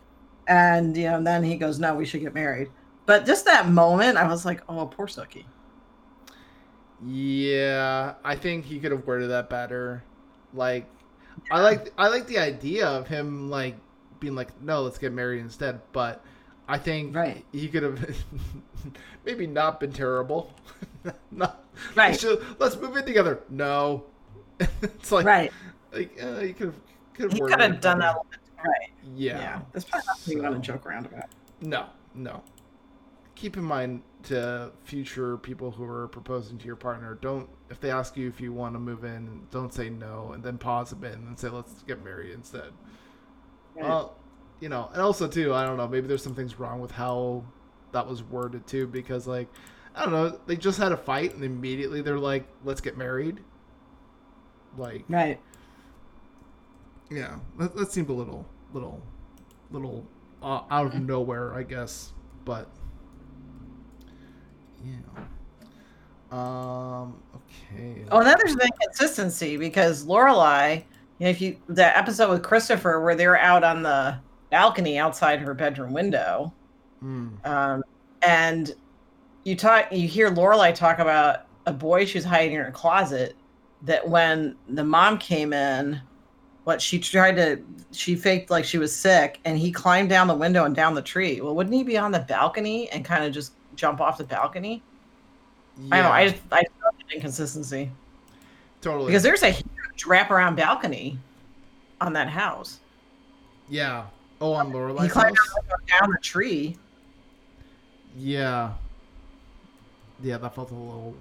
And 0.46 0.96
you 0.96 1.10
know, 1.10 1.16
and 1.16 1.26
then 1.26 1.42
he 1.42 1.56
goes, 1.56 1.80
"No, 1.80 1.96
we 1.96 2.06
should 2.06 2.20
get 2.20 2.32
married." 2.32 2.70
But 3.06 3.26
just 3.26 3.44
that 3.46 3.68
moment, 3.68 4.16
I 4.16 4.28
was 4.28 4.46
like, 4.46 4.62
"Oh, 4.68 4.86
poor 4.86 5.08
Sookie." 5.08 5.46
Yeah, 7.04 8.14
I 8.24 8.36
think 8.36 8.64
he 8.64 8.78
could 8.78 8.92
have 8.92 9.04
worded 9.04 9.30
that 9.30 9.50
better. 9.50 10.04
Like, 10.54 10.86
yeah. 11.46 11.56
I 11.56 11.60
like 11.60 11.92
I 11.98 12.06
like 12.06 12.28
the 12.28 12.38
idea 12.38 12.86
of 12.86 13.08
him 13.08 13.50
like 13.50 13.76
being 14.20 14.36
like, 14.36 14.62
"No, 14.62 14.82
let's 14.82 14.98
get 14.98 15.12
married 15.12 15.40
instead." 15.40 15.80
But 15.92 16.24
I 16.68 16.76
think 16.76 17.16
right. 17.16 17.44
he 17.50 17.66
could 17.68 17.82
have 17.82 18.24
maybe 19.24 19.46
not 19.46 19.80
been 19.80 19.92
terrible. 19.92 20.52
not, 21.30 21.64
right. 21.96 22.22
Let's, 22.22 22.42
let's, 22.58 22.76
move 22.76 22.96
in 22.96 23.06
together. 23.06 23.40
No. 23.48 24.04
it's 24.60 25.10
like 25.10 25.24
right. 25.24 25.52
Like 25.92 26.18
uh, 26.22 26.40
you 26.40 26.52
could 26.52 26.66
have 26.66 26.80
could 27.14 27.60
have 27.60 27.80
done 27.80 28.00
that. 28.00 28.16
Right. 28.58 28.90
Yeah. 29.16 29.38
Yeah. 29.38 29.60
That's 29.72 29.84
probably 29.86 30.06
not 30.06 30.16
something 30.18 30.32
so, 30.32 30.42
you 30.44 30.50
want 30.50 30.62
to 30.62 30.72
joke 30.72 30.86
around 30.86 31.06
about. 31.06 31.30
No. 31.62 31.86
No. 32.14 32.42
Keep 33.34 33.56
in 33.56 33.64
mind 33.64 34.02
to 34.24 34.72
future 34.84 35.38
people 35.38 35.70
who 35.70 35.84
are 35.84 36.08
proposing 36.08 36.58
to 36.58 36.66
your 36.66 36.76
partner, 36.76 37.16
don't 37.20 37.48
if 37.70 37.80
they 37.80 37.90
ask 37.90 38.16
you 38.16 38.28
if 38.28 38.40
you 38.40 38.52
want 38.52 38.74
to 38.74 38.78
move 38.78 39.04
in, 39.04 39.46
don't 39.50 39.72
say 39.72 39.88
no 39.88 40.32
and 40.32 40.42
then 40.42 40.58
pause 40.58 40.92
a 40.92 40.96
bit 40.96 41.14
and 41.14 41.26
then 41.26 41.36
say 41.36 41.48
let's 41.48 41.82
get 41.84 42.04
married 42.04 42.32
instead. 42.32 42.72
Right. 43.74 43.84
Well, 43.84 44.16
you 44.60 44.68
know, 44.68 44.90
and 44.92 45.00
also 45.00 45.28
too, 45.28 45.54
I 45.54 45.64
don't 45.64 45.76
know, 45.76 45.88
maybe 45.88 46.06
there's 46.06 46.22
some 46.22 46.34
things 46.34 46.58
wrong 46.58 46.80
with 46.80 46.90
how 46.90 47.44
that 47.92 48.06
was 48.06 48.22
worded 48.22 48.66
too, 48.66 48.86
because 48.86 49.26
like, 49.26 49.48
I 49.94 50.04
don't 50.04 50.12
know, 50.12 50.38
they 50.46 50.56
just 50.56 50.78
had 50.78 50.92
a 50.92 50.96
fight 50.96 51.34
and 51.34 51.44
immediately 51.44 52.02
they're 52.02 52.18
like, 52.18 52.46
let's 52.64 52.80
get 52.80 52.96
married. 52.96 53.40
Like, 54.76 55.04
right. 55.08 55.40
Yeah, 57.10 57.38
that, 57.58 57.74
that 57.76 57.90
seemed 57.90 58.10
a 58.10 58.12
little, 58.12 58.46
little, 58.72 59.02
little 59.70 60.06
uh, 60.42 60.62
out 60.70 60.94
of 60.94 61.00
nowhere, 61.00 61.54
I 61.54 61.62
guess, 61.62 62.12
but 62.44 62.68
yeah. 64.84 65.24
Um. 66.30 67.22
Okay. 67.34 68.04
Oh, 68.10 68.22
then 68.22 68.36
there's 68.38 68.54
the 68.54 68.64
inconsistency 68.66 69.56
because 69.56 70.04
Lorelai, 70.04 70.84
if 71.20 71.40
you 71.40 71.56
the 71.68 71.96
episode 71.96 72.30
with 72.30 72.42
Christopher 72.42 73.00
where 73.00 73.14
they're 73.14 73.38
out 73.38 73.64
on 73.64 73.82
the 73.82 74.18
balcony 74.50 74.98
outside 74.98 75.40
her 75.40 75.54
bedroom 75.54 75.92
window. 75.92 76.52
Mm. 77.02 77.46
Um, 77.46 77.84
and 78.22 78.74
you 79.44 79.56
talk, 79.56 79.92
you 79.92 80.08
hear 80.08 80.30
Lorelai 80.30 80.74
talk 80.74 80.98
about 80.98 81.46
a 81.66 81.72
boy 81.72 82.04
she's 82.04 82.24
hiding 82.24 82.54
in 82.54 82.64
her 82.64 82.70
closet. 82.70 83.36
That 83.82 84.08
when 84.08 84.56
the 84.68 84.82
mom 84.82 85.18
came 85.18 85.52
in, 85.52 86.00
what 86.64 86.82
she 86.82 86.98
tried 86.98 87.36
to, 87.36 87.62
she 87.92 88.16
faked 88.16 88.50
like 88.50 88.64
she 88.64 88.76
was 88.76 88.94
sick, 88.94 89.38
and 89.44 89.56
he 89.56 89.70
climbed 89.70 90.08
down 90.08 90.26
the 90.26 90.34
window 90.34 90.64
and 90.64 90.74
down 90.74 90.94
the 90.94 91.02
tree. 91.02 91.40
Well, 91.40 91.54
wouldn't 91.54 91.74
he 91.74 91.84
be 91.84 91.96
on 91.96 92.10
the 92.10 92.18
balcony 92.18 92.90
and 92.90 93.04
kind 93.04 93.24
of 93.24 93.32
just 93.32 93.52
jump 93.76 94.00
off 94.00 94.18
the 94.18 94.24
balcony? 94.24 94.82
Yeah. 95.78 95.88
I 95.92 95.96
don't 95.96 96.04
know. 96.04 96.12
I 96.12 96.28
just, 96.28 96.42
I 96.50 96.62
just 96.62 97.14
inconsistency. 97.14 97.90
Totally. 98.80 99.06
Because 99.06 99.22
there's 99.22 99.42
a 99.42 99.50
huge 99.50 100.04
wraparound 100.04 100.56
balcony 100.56 101.18
on 102.00 102.12
that 102.14 102.28
house. 102.28 102.80
Yeah. 103.68 104.06
Oh, 104.40 104.52
on 104.52 104.72
Lorelai's 104.72 105.04
He 105.04 105.08
climbed 105.08 105.36
down 105.88 106.10
the 106.10 106.18
tree. 106.22 106.76
Yeah. 108.16 108.72
Yeah, 110.22 110.38
that 110.38 110.54
felt 110.54 110.70
a 110.70 110.74
little, 110.74 111.16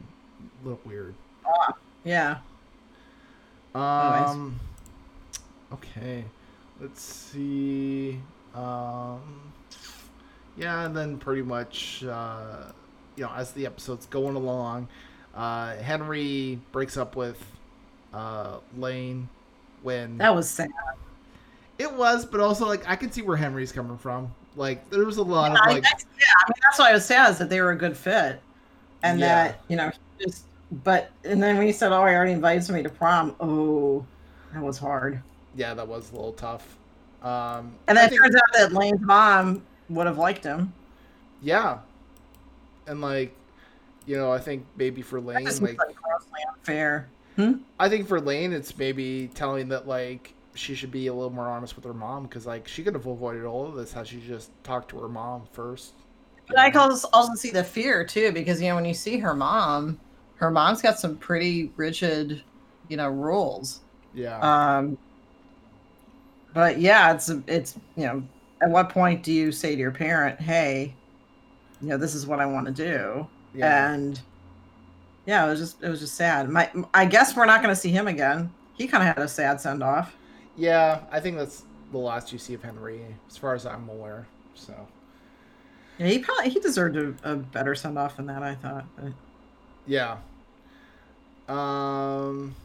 little 0.63 0.79
weird. 0.85 1.15
Uh, 1.45 1.73
yeah. 2.03 2.37
Um. 3.75 4.59
Okay. 5.73 6.25
Let's 6.79 7.01
see. 7.01 8.19
Um. 8.55 9.51
Yeah, 10.57 10.85
and 10.85 10.95
then 10.97 11.17
pretty 11.19 11.43
much, 11.43 12.03
uh, 12.03 12.71
you 13.15 13.23
know, 13.23 13.31
as 13.35 13.51
the 13.51 13.67
episode's 13.67 14.07
going 14.07 14.35
along, 14.35 14.87
uh, 15.35 15.75
Henry 15.75 16.59
breaks 16.71 16.97
up 16.97 17.15
with 17.15 17.43
uh, 18.11 18.57
Lane 18.75 19.29
when 19.83 20.17
that 20.17 20.33
was 20.33 20.49
sad. 20.49 20.69
It 21.79 21.91
was, 21.93 22.25
but 22.25 22.39
also 22.39 22.65
like 22.65 22.87
I 22.87 22.95
can 22.95 23.11
see 23.11 23.21
where 23.21 23.37
Henry's 23.37 23.71
coming 23.71 23.97
from. 23.97 24.33
Like 24.55 24.89
there 24.89 25.05
was 25.05 25.17
a 25.17 25.23
lot 25.23 25.51
yeah, 25.51 25.59
of 25.59 25.67
like. 25.67 25.85
I, 25.85 25.89
yeah, 25.89 26.25
I 26.45 26.49
mean 26.49 26.59
that's 26.63 26.79
why 26.79 26.89
I 26.89 26.93
was 26.93 27.05
sad 27.05 27.31
is 27.31 27.37
that 27.37 27.49
they 27.49 27.61
were 27.61 27.71
a 27.71 27.77
good 27.77 27.95
fit, 27.95 28.41
and 29.03 29.19
yeah. 29.19 29.27
that 29.27 29.61
you 29.67 29.75
know 29.75 29.91
just. 30.19 30.43
But 30.83 31.11
and 31.23 31.41
then 31.41 31.57
when 31.57 31.65
he 31.65 31.71
said, 31.71 31.91
"Oh, 31.91 32.05
he 32.05 32.13
already 32.13 32.33
invited 32.33 32.69
me 32.73 32.83
to 32.83 32.89
prom," 32.89 33.35
oh, 33.39 34.05
that 34.53 34.61
was 34.61 34.77
hard. 34.77 35.21
Yeah, 35.55 35.73
that 35.73 35.87
was 35.87 36.11
a 36.11 36.15
little 36.15 36.33
tough. 36.33 36.77
Um, 37.23 37.73
and 37.87 37.97
then 37.97 38.11
it 38.11 38.17
turns 38.17 38.35
out 38.35 38.41
that 38.53 38.73
Lane's 38.73 38.99
mom 39.01 39.63
would 39.89 40.07
have 40.07 40.17
liked 40.17 40.43
him. 40.43 40.73
Yeah, 41.41 41.79
and 42.87 43.01
like, 43.01 43.33
you 44.05 44.17
know, 44.17 44.31
I 44.31 44.39
think 44.39 44.65
maybe 44.75 45.01
for 45.01 45.21
Lane, 45.21 45.45
like, 45.45 45.61
like 45.61 45.95
grossly 45.95 46.41
unfair. 46.53 47.07
Hmm? 47.35 47.53
I 47.79 47.87
think 47.87 48.07
for 48.07 48.19
Lane, 48.19 48.51
it's 48.51 48.77
maybe 48.77 49.29
telling 49.35 49.69
that 49.69 49.87
like 49.87 50.33
she 50.57 50.75
should 50.75 50.91
be 50.91 51.07
a 51.07 51.13
little 51.13 51.29
more 51.29 51.47
honest 51.47 51.75
with 51.75 51.85
her 51.85 51.93
mom 51.93 52.23
because 52.23 52.45
like 52.45 52.67
she 52.67 52.83
could 52.83 52.93
have 52.93 53.05
avoided 53.05 53.45
all 53.45 53.67
of 53.67 53.75
this 53.75 53.93
had 53.93 54.07
she 54.07 54.19
just 54.19 54.51
talked 54.63 54.89
to 54.89 54.99
her 54.99 55.09
mom 55.09 55.47
first. 55.51 55.93
But 56.47 56.59
I 56.59 56.69
can 56.69 56.79
also 57.13 57.35
see 57.35 57.51
the 57.51 57.63
fear 57.63 58.05
too 58.05 58.31
because 58.31 58.61
you 58.61 58.69
know 58.69 58.75
when 58.75 58.85
you 58.85 58.93
see 58.93 59.17
her 59.19 59.33
mom, 59.33 59.99
her 60.35 60.49
mom's 60.49 60.81
got 60.81 60.99
some 60.99 61.17
pretty 61.17 61.71
rigid, 61.75 62.41
you 62.87 62.97
know, 62.97 63.09
rules. 63.09 63.81
Yeah. 64.13 64.39
Um. 64.39 64.97
But 66.53 66.79
yeah, 66.79 67.13
it's 67.13 67.29
it's 67.47 67.75
you 67.95 68.05
know, 68.05 68.23
at 68.61 68.69
what 68.69 68.89
point 68.89 69.23
do 69.23 69.31
you 69.31 69.51
say 69.51 69.75
to 69.75 69.79
your 69.79 69.91
parent, 69.91 70.39
"Hey, 70.39 70.95
you 71.81 71.89
know, 71.89 71.97
this 71.97 72.15
is 72.15 72.25
what 72.25 72.39
I 72.39 72.45
want 72.45 72.65
to 72.67 72.71
do," 72.73 73.27
yeah. 73.53 73.93
and 73.93 74.19
yeah, 75.25 75.45
it 75.45 75.49
was 75.49 75.59
just 75.59 75.83
it 75.83 75.89
was 75.89 75.99
just 75.99 76.15
sad. 76.15 76.49
My 76.49 76.71
I 76.93 77.05
guess 77.05 77.35
we're 77.35 77.45
not 77.45 77.61
going 77.61 77.75
to 77.75 77.79
see 77.79 77.91
him 77.91 78.07
again. 78.07 78.51
He 78.73 78.87
kind 78.87 79.07
of 79.07 79.15
had 79.15 79.23
a 79.23 79.27
sad 79.27 79.59
send 79.59 79.83
off. 79.83 80.15
Yeah, 80.57 81.01
I 81.11 81.19
think 81.19 81.37
that's 81.37 81.63
the 81.91 81.99
last 81.99 82.33
you 82.33 82.39
see 82.39 82.55
of 82.55 82.63
Henry, 82.63 83.01
as 83.29 83.37
far 83.37 83.53
as 83.53 83.65
I'm 83.65 83.87
aware. 83.89 84.27
So. 84.55 84.73
Yeah, 85.99 86.07
he 86.07 86.19
probably 86.19 86.49
he 86.49 86.59
deserved 86.59 86.95
a, 86.97 87.13
a 87.23 87.35
better 87.35 87.75
send 87.75 87.97
off 87.97 88.17
than 88.17 88.25
that. 88.27 88.43
I 88.43 88.55
thought. 88.55 88.85
But... 88.95 89.13
Yeah. 89.85 90.17
Um. 91.47 92.55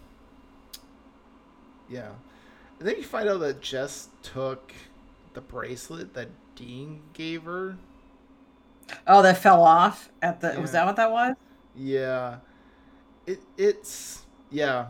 Yeah, 1.88 2.10
and 2.78 2.88
then 2.88 2.96
you 2.96 3.04
find 3.04 3.28
out 3.28 3.40
that 3.40 3.60
Jess 3.60 4.08
took 4.22 4.72
the 5.34 5.40
bracelet 5.40 6.14
that 6.14 6.28
Dean 6.56 7.00
gave 7.12 7.44
her. 7.44 7.76
Oh, 9.06 9.22
that 9.22 9.38
fell 9.38 9.62
off 9.62 10.10
at 10.20 10.40
the. 10.40 10.52
Yeah. 10.52 10.58
Was 10.58 10.72
that 10.72 10.86
what 10.86 10.96
that 10.96 11.10
was? 11.10 11.36
Yeah. 11.76 12.38
It 13.26 13.40
it's 13.56 14.22
yeah. 14.50 14.88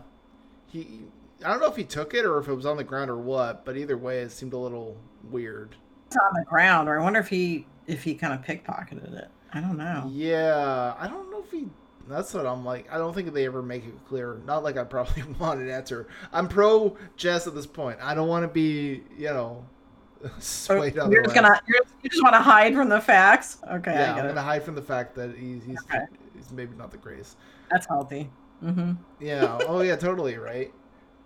He 0.69 1.01
I 1.45 1.51
don't 1.51 1.61
know 1.61 1.69
if 1.69 1.77
he 1.77 1.85
took 1.85 2.15
it 2.15 2.25
or 2.25 2.39
if 2.39 2.49
it 2.49 2.55
was 2.55 2.67
on 2.67 2.77
the 2.77 2.85
ground 2.85 3.11
or 3.11 3.19
what, 3.19 3.65
but 3.65 3.77
either 3.77 3.97
way, 3.97 4.21
it 4.21 4.33
seemed 4.33 4.53
a 4.53 4.59
little 4.59 4.97
weird. 5.31 5.77
It's 6.07 6.17
on 6.17 6.35
the 6.35 6.45
ground, 6.45 6.89
or 6.89 7.01
I 7.01 7.03
wonder 7.03 7.21
if 7.21 7.29
he 7.29 7.67
if 7.87 8.03
he 8.03 8.15
kind 8.15 8.33
of 8.33 8.43
pickpocketed 8.45 9.15
it. 9.15 9.29
I 9.53 9.61
don't 9.61 9.77
know. 9.77 10.09
Yeah, 10.13 10.95
I 10.99 11.07
don't 11.07 11.31
know 11.31 11.43
if 11.45 11.51
he. 11.51 11.69
That's 12.09 12.35
what 12.35 12.47
I'm 12.47 12.65
like. 12.65 12.91
I 12.93 12.99
don't 12.99 13.15
think 13.15 13.33
they 13.33 13.47
ever 13.47 13.63
make 13.63 13.85
it 13.85 13.95
clear. 14.09 14.41
Not 14.45 14.63
like 14.63 14.77
I 14.77 14.85
probably 14.85 15.23
want 15.39 15.61
an 15.61 15.71
answer. 15.71 16.09
I'm 16.33 16.49
pro 16.49 16.97
Jess 17.17 17.47
at 17.47 17.55
this 17.55 17.67
point. 17.67 17.99
I 18.03 18.15
don't 18.15 18.29
want 18.29 18.45
to 18.45 18.49
be, 18.49 19.03
you 19.17 19.29
know, 19.29 19.65
swayed 20.39 20.95
so 20.95 21.11
You're 21.11 21.23
just 21.23 21.35
gonna. 21.35 21.61
You're, 21.67 21.83
you 22.03 22.11
just 22.11 22.23
want 22.23 22.35
to 22.35 22.41
hide 22.41 22.75
from 22.75 22.89
the 22.89 23.01
facts. 23.01 23.59
Okay. 23.71 23.93
Yeah, 23.93 24.15
I'm 24.15 24.27
gonna 24.27 24.43
hide 24.43 24.63
from 24.65 24.75
the 24.75 24.83
fact 24.83 25.15
that 25.17 25.37
he's 25.37 25.65
he's, 25.65 25.79
okay. 25.85 26.05
he's 26.35 26.51
maybe 26.51 26.77
not 26.77 26.91
the 26.91 26.99
greatest. 26.99 27.37
That's 27.71 27.87
healthy. 27.87 28.31
Mm-hmm. 28.63 28.93
Yeah. 29.21 29.59
Oh 29.67 29.81
yeah. 29.83 29.97
Totally. 29.97 30.37
Right. 30.37 30.73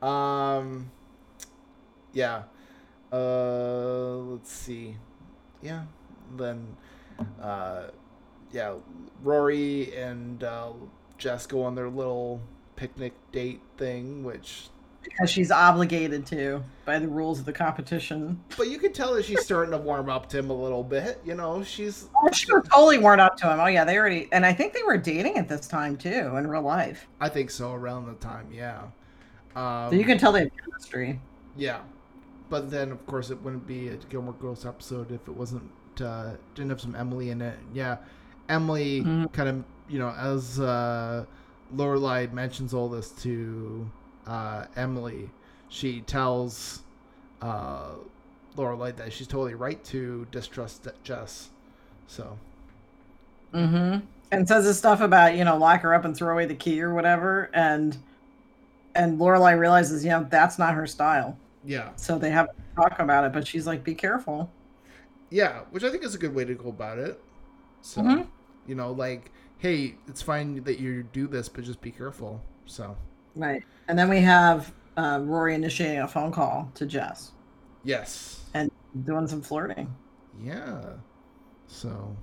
Um, 0.07 0.91
yeah. 2.13 2.45
Uh, 3.13 4.17
let's 4.17 4.53
see. 4.53 4.97
Yeah. 5.63 5.85
Then 6.37 6.77
uh, 7.41 7.85
yeah, 8.53 8.75
Rory 9.23 9.95
and 9.97 10.43
uh, 10.45 10.73
Jess 11.19 11.47
go 11.47 11.63
on 11.63 11.75
their 11.75 11.89
little 11.89 12.41
picnic 12.77 13.15
date 13.33 13.61
thing, 13.77 14.25
which 14.25 14.69
because 15.03 15.31
she's 15.31 15.51
obligated 15.51 16.27
to 16.27 16.63
by 16.85 16.99
the 16.99 17.09
rules 17.09 17.39
of 17.39 17.45
the 17.45 17.53
competition. 17.53 18.43
But 18.57 18.69
you 18.69 18.79
can 18.79 18.93
tell 18.93 19.15
that 19.15 19.25
she's 19.25 19.45
starting 19.45 19.71
to 19.71 19.79
warm 19.79 20.09
up 20.09 20.29
to 20.31 20.39
him 20.39 20.51
a 20.51 20.55
little 20.55 20.83
bit. 20.83 21.21
You 21.25 21.35
know, 21.35 21.63
she's. 21.63 22.09
Oh, 22.23 22.31
she 22.33 22.53
was 22.53 22.67
totally 22.73 22.99
warmed 22.99 23.21
up 23.21 23.37
to 23.39 23.53
him. 23.53 23.61
Oh 23.61 23.67
yeah, 23.67 23.85
they 23.85 23.97
already, 23.99 24.29
and 24.33 24.45
I 24.45 24.53
think 24.53 24.73
they 24.73 24.83
were 24.83 24.97
dating 24.97 25.39
at 25.39 25.49
this 25.49 25.69
time 25.69 25.97
too 25.97 26.37
in 26.37 26.47
real 26.47 26.63
life. 26.63 27.07
I 27.21 27.29
think 27.29 27.51
so. 27.51 27.73
Around 27.73 28.07
the 28.07 28.15
time, 28.15 28.49
yeah. 28.53 28.83
Um, 29.57 29.91
so 29.91 29.97
you 29.97 30.05
can 30.05 30.19
tell 30.19 30.33
they 30.33 30.41
have 30.41 30.51
chemistry. 30.57 31.19
Yeah, 31.57 31.81
but 32.51 32.71
then 32.71 32.93
of 32.93 33.05
course 33.07 33.31
it 33.31 33.43
wouldn't 33.43 33.67
be 33.67 33.89
a 33.89 33.97
Gilmore 33.97 34.35
Girls 34.35 34.67
episode 34.67 35.11
if 35.11 35.27
it 35.27 35.35
wasn't 35.35 35.71
uh, 36.01 36.33
didn't 36.55 36.71
have 36.71 36.81
some 36.81 36.95
Emily 36.95 37.31
in 37.31 37.41
it. 37.41 37.59
Yeah, 37.73 37.97
Emily 38.51 39.01
mm-hmm. 39.01 39.25
kind 39.27 39.49
of 39.49 39.65
you 39.89 39.99
know 39.99 40.11
as 40.11 40.61
uh, 40.61 41.25
Lorelai 41.75 42.31
mentions 42.33 42.75
all 42.75 42.91
this 42.91 43.11
to 43.23 43.91
uh, 44.27 44.67
Emily, 44.77 45.31
she 45.71 46.03
tells 46.03 46.83
uh, 47.41 47.93
Lorelai 48.57 48.95
that 48.97 49.11
she's 49.11 49.27
totally 49.27 49.55
right 49.55 49.83
to 49.85 50.27
distrust 50.31 50.87
Jess. 51.03 51.49
So. 52.07 52.39
Mm-hmm. 53.55 54.05
And 54.33 54.47
says 54.47 54.65
this 54.65 54.77
stuff 54.77 55.01
about 55.01 55.37
you 55.37 55.45
know 55.45 55.57
lock 55.57 55.81
her 55.83 55.95
up 55.95 56.05
and 56.05 56.15
throw 56.15 56.33
away 56.33 56.47
the 56.47 56.55
key 56.55 56.83
or 56.83 56.93
whatever, 56.93 57.49
and 57.55 57.97
and 58.97 59.19
Lorelai 59.19 59.59
realizes 59.59 60.05
you 60.05 60.11
know 60.11 60.27
that's 60.29 60.59
not 60.59 60.75
her 60.75 60.87
style. 60.87 61.39
Yeah. 61.65 61.91
So 61.97 62.19
they 62.19 62.31
have 62.31 62.49
to 62.49 62.55
talk 62.75 62.99
about 62.99 63.25
it, 63.25 63.33
but 63.33 63.47
she's 63.47 63.67
like, 63.67 63.85
"Be 63.85 63.95
careful." 63.95 64.51
Yeah, 65.31 65.61
which 65.71 65.85
I 65.85 65.91
think 65.91 66.05
is 66.05 66.15
a 66.15 66.19
good 66.19 66.35
way 66.35 66.45
to 66.45 66.55
go 66.55 66.69
about 66.69 66.99
it. 66.99 67.21
So, 67.81 68.01
mm-hmm. 68.01 68.23
you 68.67 68.75
know, 68.75 68.93
like, 68.93 69.33
hey, 69.59 69.97
it's 70.07 70.23
fine 70.23 70.63
that 70.65 70.79
you 70.79 71.03
do 71.13 71.27
this, 71.27 71.49
but 71.49 71.65
just 71.65 71.81
be 71.81 71.91
careful. 71.91 72.43
So. 72.67 72.97
Right. 73.35 73.63
And 73.89 73.99
then 73.99 74.09
we 74.09 74.21
have 74.21 74.73
uh, 74.97 75.21
Rory 75.23 75.55
initiating 75.55 76.01
a 76.01 76.09
phone 76.09 76.33
call 76.33 76.71
to 76.75 76.87
Jess. 76.87 77.33
Yes. 77.85 78.41
And 78.55 78.71
doing 79.05 79.27
some 79.27 79.43
flirting. 79.43 79.95
Yeah. 80.43 80.81
So 81.67 82.17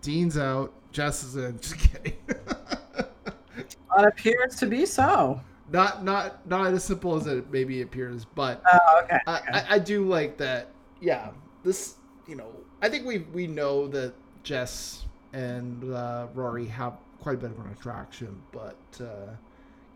Dean's 0.00 0.36
out. 0.36 0.72
Jess 0.92 1.24
is 1.24 1.36
in. 1.36 1.58
Just 1.60 1.78
kidding. 1.78 2.16
it 2.28 3.78
appears 3.96 4.56
to 4.56 4.66
be 4.66 4.84
so. 4.84 5.40
Not 5.72 6.04
not 6.04 6.46
not 6.46 6.72
as 6.72 6.84
simple 6.84 7.16
as 7.16 7.26
it 7.26 7.50
maybe 7.50 7.82
appears, 7.82 8.24
but 8.24 8.62
oh, 8.70 9.00
okay. 9.04 9.18
I, 9.26 9.38
okay. 9.38 9.48
I, 9.52 9.74
I 9.74 9.78
do 9.78 10.06
like 10.06 10.36
that. 10.38 10.68
Yeah, 11.00 11.30
this 11.64 11.94
you 12.28 12.36
know 12.36 12.52
I 12.82 12.88
think 12.88 13.06
we 13.06 13.18
we 13.18 13.46
know 13.46 13.86
that 13.88 14.12
Jess 14.42 15.04
and 15.32 15.92
uh, 15.92 16.26
Rory 16.34 16.66
have 16.66 16.98
quite 17.20 17.36
a 17.36 17.38
bit 17.38 17.52
of 17.52 17.58
an 17.64 17.70
attraction, 17.70 18.42
but 18.50 18.76
uh, 19.00 19.32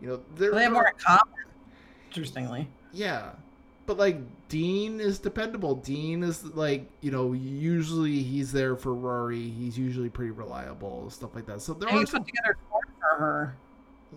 you 0.01 0.07
know, 0.07 0.21
they 0.35 0.63
have 0.63 0.71
more 0.71 0.87
in 0.87 0.93
common. 0.97 1.33
Interestingly. 2.07 2.67
Yeah, 2.93 3.31
but 3.85 3.97
like 3.97 4.17
Dean 4.47 5.01
is 5.01 5.19
dependable. 5.19 5.75
Dean 5.75 6.23
is 6.23 6.45
like 6.45 6.89
you 7.01 7.11
know 7.11 7.33
usually 7.33 8.23
he's 8.23 8.51
there 8.53 8.77
for 8.77 8.93
Rory. 8.93 9.49
He's 9.49 9.77
usually 9.77 10.09
pretty 10.09 10.31
reliable, 10.31 11.09
stuff 11.09 11.35
like 11.35 11.45
that. 11.47 11.61
So 11.61 11.73
there 11.73 11.89
and 11.89 11.99
are 11.99 12.05
some 12.05 12.23
together 12.23 12.57
for 12.71 13.17
her. 13.17 13.57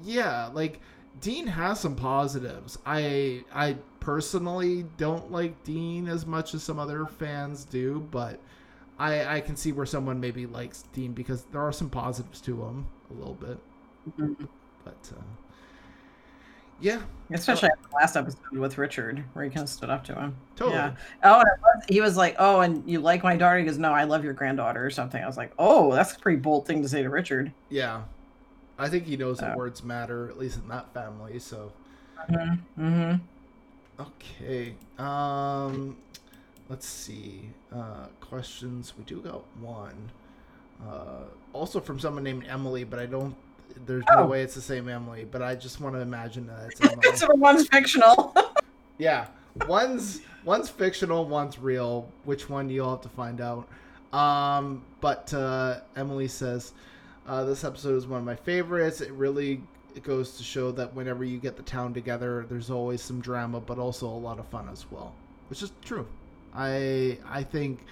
Yeah, 0.05 0.51
like 0.55 0.81
Dean 1.21 1.47
has 1.47 1.81
some 1.81 1.97
positives. 1.97 2.79
I 2.87 3.45
I 3.53 3.77
personally 4.01 4.85
don't 4.97 5.31
like 5.31 5.63
Dean 5.65 6.09
as 6.09 6.27
much 6.27 6.55
as 6.55 6.63
some 6.63 6.79
other 6.79 7.07
fans 7.07 7.65
do, 7.65 8.07
but 8.11 8.41
I 8.99 9.37
I 9.37 9.41
can 9.41 9.57
see 9.57 9.73
where 9.73 9.87
someone 9.87 10.21
maybe 10.21 10.47
likes 10.47 10.85
Dean 10.93 11.13
because 11.13 11.45
there 11.53 11.61
are 11.61 11.73
some 11.73 11.91
positives 11.91 12.41
to 12.43 12.63
him 12.63 12.87
a 13.11 13.15
little 13.15 13.35
bit. 13.35 13.59
Mm-hmm. 14.19 14.45
But 14.85 15.13
uh, 15.17 15.23
yeah. 16.81 17.01
Especially 17.33 17.69
the 17.69 17.97
last 17.97 18.17
episode 18.17 18.41
with 18.53 18.79
Richard, 18.79 19.23
where 19.35 19.45
he 19.45 19.51
kind 19.51 19.63
of 19.63 19.69
stood 19.69 19.91
up 19.91 20.03
to 20.05 20.15
him. 20.15 20.37
Totally. 20.57 20.77
Yeah. 20.77 20.95
Oh, 21.23 21.45
he 21.89 22.01
was 22.01 22.17
like, 22.17 22.35
"Oh, 22.39 22.61
and 22.61 22.89
you 22.91 23.01
like 23.01 23.23
my 23.23 23.37
daughter?" 23.37 23.59
He 23.59 23.65
goes, 23.65 23.79
"No, 23.79 23.93
I 23.93 24.05
love 24.05 24.25
your 24.25 24.33
granddaughter," 24.33 24.85
or 24.85 24.91
something. 24.91 25.23
I 25.23 25.27
was 25.27 25.37
like, 25.37 25.53
"Oh, 25.59 25.93
that's 25.93 26.15
a 26.15 26.19
pretty 26.19 26.39
bold 26.39 26.67
thing 26.67 26.83
to 26.83 26.89
say 26.89 27.03
to 27.03 27.11
Richard." 27.11 27.53
Yeah, 27.69 28.03
I 28.81 28.89
think 28.89 29.05
he 29.07 29.17
knows 29.17 29.39
that 29.39 29.57
words 29.57 29.85
matter, 29.85 30.29
at 30.29 30.39
least 30.39 30.59
in 30.59 30.69
that 30.69 30.93
family. 30.95 31.39
So. 31.39 31.73
Mm-hmm. 32.31 32.85
mm-hmm. 32.85 34.03
Okay. 34.03 34.75
Um, 34.99 35.97
let's 36.69 36.87
see. 36.87 37.51
Uh, 37.73 38.07
questions. 38.21 38.95
We 38.97 39.05
do 39.05 39.21
got 39.21 39.45
one. 39.59 40.11
Uh, 40.87 41.25
also 41.53 41.81
from 41.81 41.99
someone 41.99 42.25
named 42.25 42.47
Emily, 42.49 42.85
but 42.85 42.99
I 42.99 43.07
don't 43.07 43.37
there's 43.87 44.05
oh. 44.11 44.21
no 44.21 44.27
way 44.27 44.43
it's 44.43 44.55
the 44.55 44.61
same 44.61 44.89
Emily, 44.89 45.27
but 45.31 45.43
I 45.43 45.55
just 45.55 45.81
want 45.81 45.95
to 45.95 46.01
imagine 46.01 46.47
that 46.47 46.71
it's 46.71 46.81
Emily. 46.93 47.17
so 47.17 47.29
one's 47.35 47.69
fictional. 47.69 48.35
yeah, 48.99 49.27
one's 49.67 50.21
one's 50.45 50.69
fictional, 50.69 51.25
one's 51.25 51.59
real. 51.59 52.11
Which 52.25 52.49
one 52.49 52.71
you'll 52.71 52.91
have 52.91 53.03
to 53.03 53.09
find 53.11 53.41
out. 53.41 53.69
Um, 54.13 54.83
but 55.01 55.33
uh, 55.33 55.81
Emily 55.97 56.29
says 56.29 56.73
uh, 57.31 57.45
this 57.45 57.63
episode 57.63 57.97
is 57.97 58.09
one 58.09 58.19
of 58.19 58.27
my 58.27 58.35
favorites. 58.35 59.01
It 59.01 59.13
really 59.13 59.63
it 59.95 60.03
goes 60.03 60.37
to 60.37 60.43
show 60.43 60.73
that 60.73 60.93
whenever 60.95 61.25
you 61.25 61.39
get 61.39 61.57
the 61.57 61.63
town 61.63 61.95
together, 61.95 62.45
there's 62.49 62.71
always 62.71 63.01
some 63.01 63.21
drama, 63.21 63.61
but 63.61 63.79
also 63.79 64.09
a 64.09 64.09
lot 64.09 64.41
of 64.41 64.49
fun 64.49 64.69
as 64.69 64.91
well, 64.91 65.15
which 65.49 65.63
is 65.63 65.71
true. 65.85 66.09
I 66.53 67.19
I 67.29 67.45
think 67.45 67.85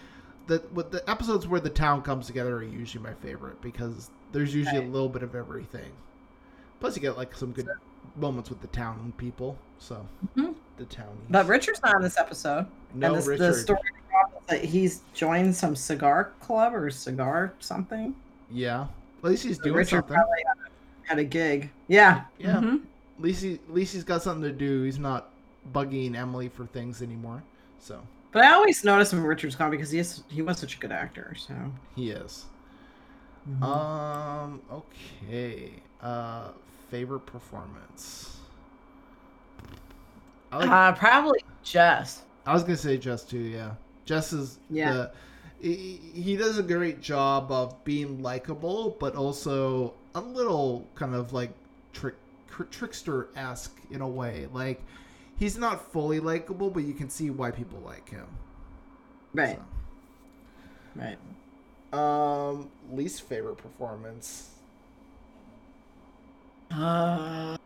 that 0.48 0.70
what 0.72 0.90
the 0.90 1.08
episodes 1.08 1.46
where 1.46 1.60
the 1.60 1.70
town 1.70 2.02
comes 2.02 2.26
together 2.26 2.56
are 2.56 2.64
usually 2.64 3.04
my 3.04 3.14
favorite 3.14 3.62
because 3.62 4.10
there's 4.32 4.52
usually 4.52 4.78
a 4.84 4.88
little 4.88 5.08
bit 5.08 5.22
of 5.22 5.36
everything. 5.36 5.92
Plus, 6.80 6.96
you 6.96 7.02
get 7.02 7.16
like 7.16 7.32
some 7.32 7.52
good 7.52 7.68
moments 8.16 8.50
with 8.50 8.60
the 8.60 8.66
town 8.68 9.12
people. 9.18 9.56
So 9.78 10.04
mm-hmm. 10.36 10.52
the 10.78 10.84
town. 10.86 11.16
But 11.30 11.46
Richard's 11.46 11.80
not 11.80 11.94
in 11.94 12.02
this 12.02 12.18
episode. 12.18 12.66
No, 12.92 13.06
and 13.06 13.16
this, 13.16 13.28
Richard. 13.28 13.52
The 13.52 13.54
story 13.54 13.80
that 14.48 14.64
he's 14.64 15.02
joined 15.14 15.54
some 15.54 15.76
cigar 15.76 16.32
club 16.40 16.74
or 16.74 16.90
cigar 16.90 17.54
something. 17.60 18.16
Yeah, 18.50 18.86
at 19.22 19.30
least 19.30 19.44
he's 19.44 19.58
doing 19.58 19.74
Richard 19.74 19.96
something. 19.96 20.16
Probably 20.16 20.38
had 21.04 21.18
a, 21.18 21.24
gig. 21.24 21.70
Yeah. 21.88 22.24
Yeah. 22.38 22.56
Mm-hmm. 22.56 22.76
At 23.18 23.24
least 23.24 23.42
he, 23.42 23.54
at 23.54 23.72
least 23.72 23.94
he's 23.94 24.04
got 24.04 24.22
something 24.22 24.42
to 24.42 24.52
do. 24.52 24.82
He's 24.82 24.98
not 24.98 25.30
bugging 25.72 26.14
Emily 26.16 26.48
for 26.48 26.66
things 26.66 27.02
anymore. 27.02 27.42
So. 27.80 28.00
But 28.32 28.44
I 28.44 28.52
always 28.52 28.84
notice 28.84 29.12
him 29.12 29.24
Richard's 29.24 29.56
gone 29.56 29.70
because 29.70 29.90
he 29.90 29.98
is 29.98 30.22
he 30.28 30.42
was 30.42 30.58
such 30.58 30.76
a 30.76 30.78
good 30.78 30.92
actor. 30.92 31.34
So. 31.36 31.54
He 31.96 32.10
is. 32.10 32.44
Mm-hmm. 33.48 33.62
Um. 33.62 34.60
Okay. 34.70 35.72
Uh, 36.02 36.48
favorite 36.90 37.26
performance. 37.26 38.36
Like, 40.52 40.68
uh, 40.68 40.92
probably 40.92 41.40
Jess. 41.62 42.22
I 42.46 42.52
was 42.52 42.62
gonna 42.62 42.76
say 42.76 42.96
Jess 42.96 43.24
too. 43.24 43.38
Yeah, 43.38 43.72
Jess 44.04 44.32
is. 44.32 44.58
Yeah. 44.70 44.92
The, 44.92 45.10
he, 45.60 46.00
he 46.14 46.36
does 46.36 46.58
a 46.58 46.62
great 46.62 47.00
job 47.00 47.50
of 47.50 47.84
being 47.84 48.22
likable, 48.22 48.96
but 49.00 49.14
also 49.14 49.94
a 50.14 50.20
little 50.20 50.86
kind 50.94 51.14
of 51.14 51.32
like 51.32 51.50
trick 51.92 52.14
trickster 52.70 53.28
esque 53.36 53.76
in 53.90 54.00
a 54.00 54.08
way. 54.08 54.48
Like 54.52 54.82
he's 55.38 55.58
not 55.58 55.92
fully 55.92 56.20
likable, 56.20 56.70
but 56.70 56.84
you 56.84 56.94
can 56.94 57.10
see 57.10 57.30
why 57.30 57.50
people 57.50 57.80
like 57.84 58.08
him. 58.08 58.26
Right. 59.34 59.58
So. 60.96 61.02
Right. 61.02 61.18
Um, 61.92 62.70
least 62.92 63.22
favorite 63.22 63.56
performance. 63.56 64.50
Uh, 66.70 67.56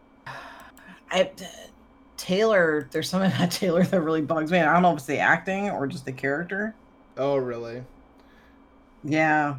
I 1.10 1.30
Taylor. 2.16 2.88
There's 2.90 3.08
something 3.08 3.32
about 3.32 3.50
Taylor 3.50 3.82
that 3.84 4.00
really 4.00 4.20
bugs 4.20 4.52
me. 4.52 4.60
I 4.60 4.72
don't 4.72 4.82
know 4.82 4.92
if 4.92 4.98
it's 4.98 5.06
the 5.06 5.18
acting 5.18 5.70
or 5.70 5.86
just 5.86 6.04
the 6.04 6.12
character. 6.12 6.74
Oh, 7.16 7.36
really? 7.36 7.82
Yeah. 9.04 9.56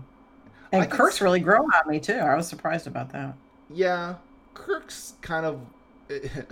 And 0.71 0.89
Kirk's 0.89 1.21
really 1.21 1.39
grown 1.39 1.69
on 1.73 1.91
me 1.91 1.99
too. 1.99 2.13
I 2.13 2.35
was 2.35 2.47
surprised 2.47 2.87
about 2.87 3.11
that. 3.11 3.35
Yeah, 3.69 4.15
Kirk's 4.53 5.13
kind 5.21 5.45
of. 5.45 5.61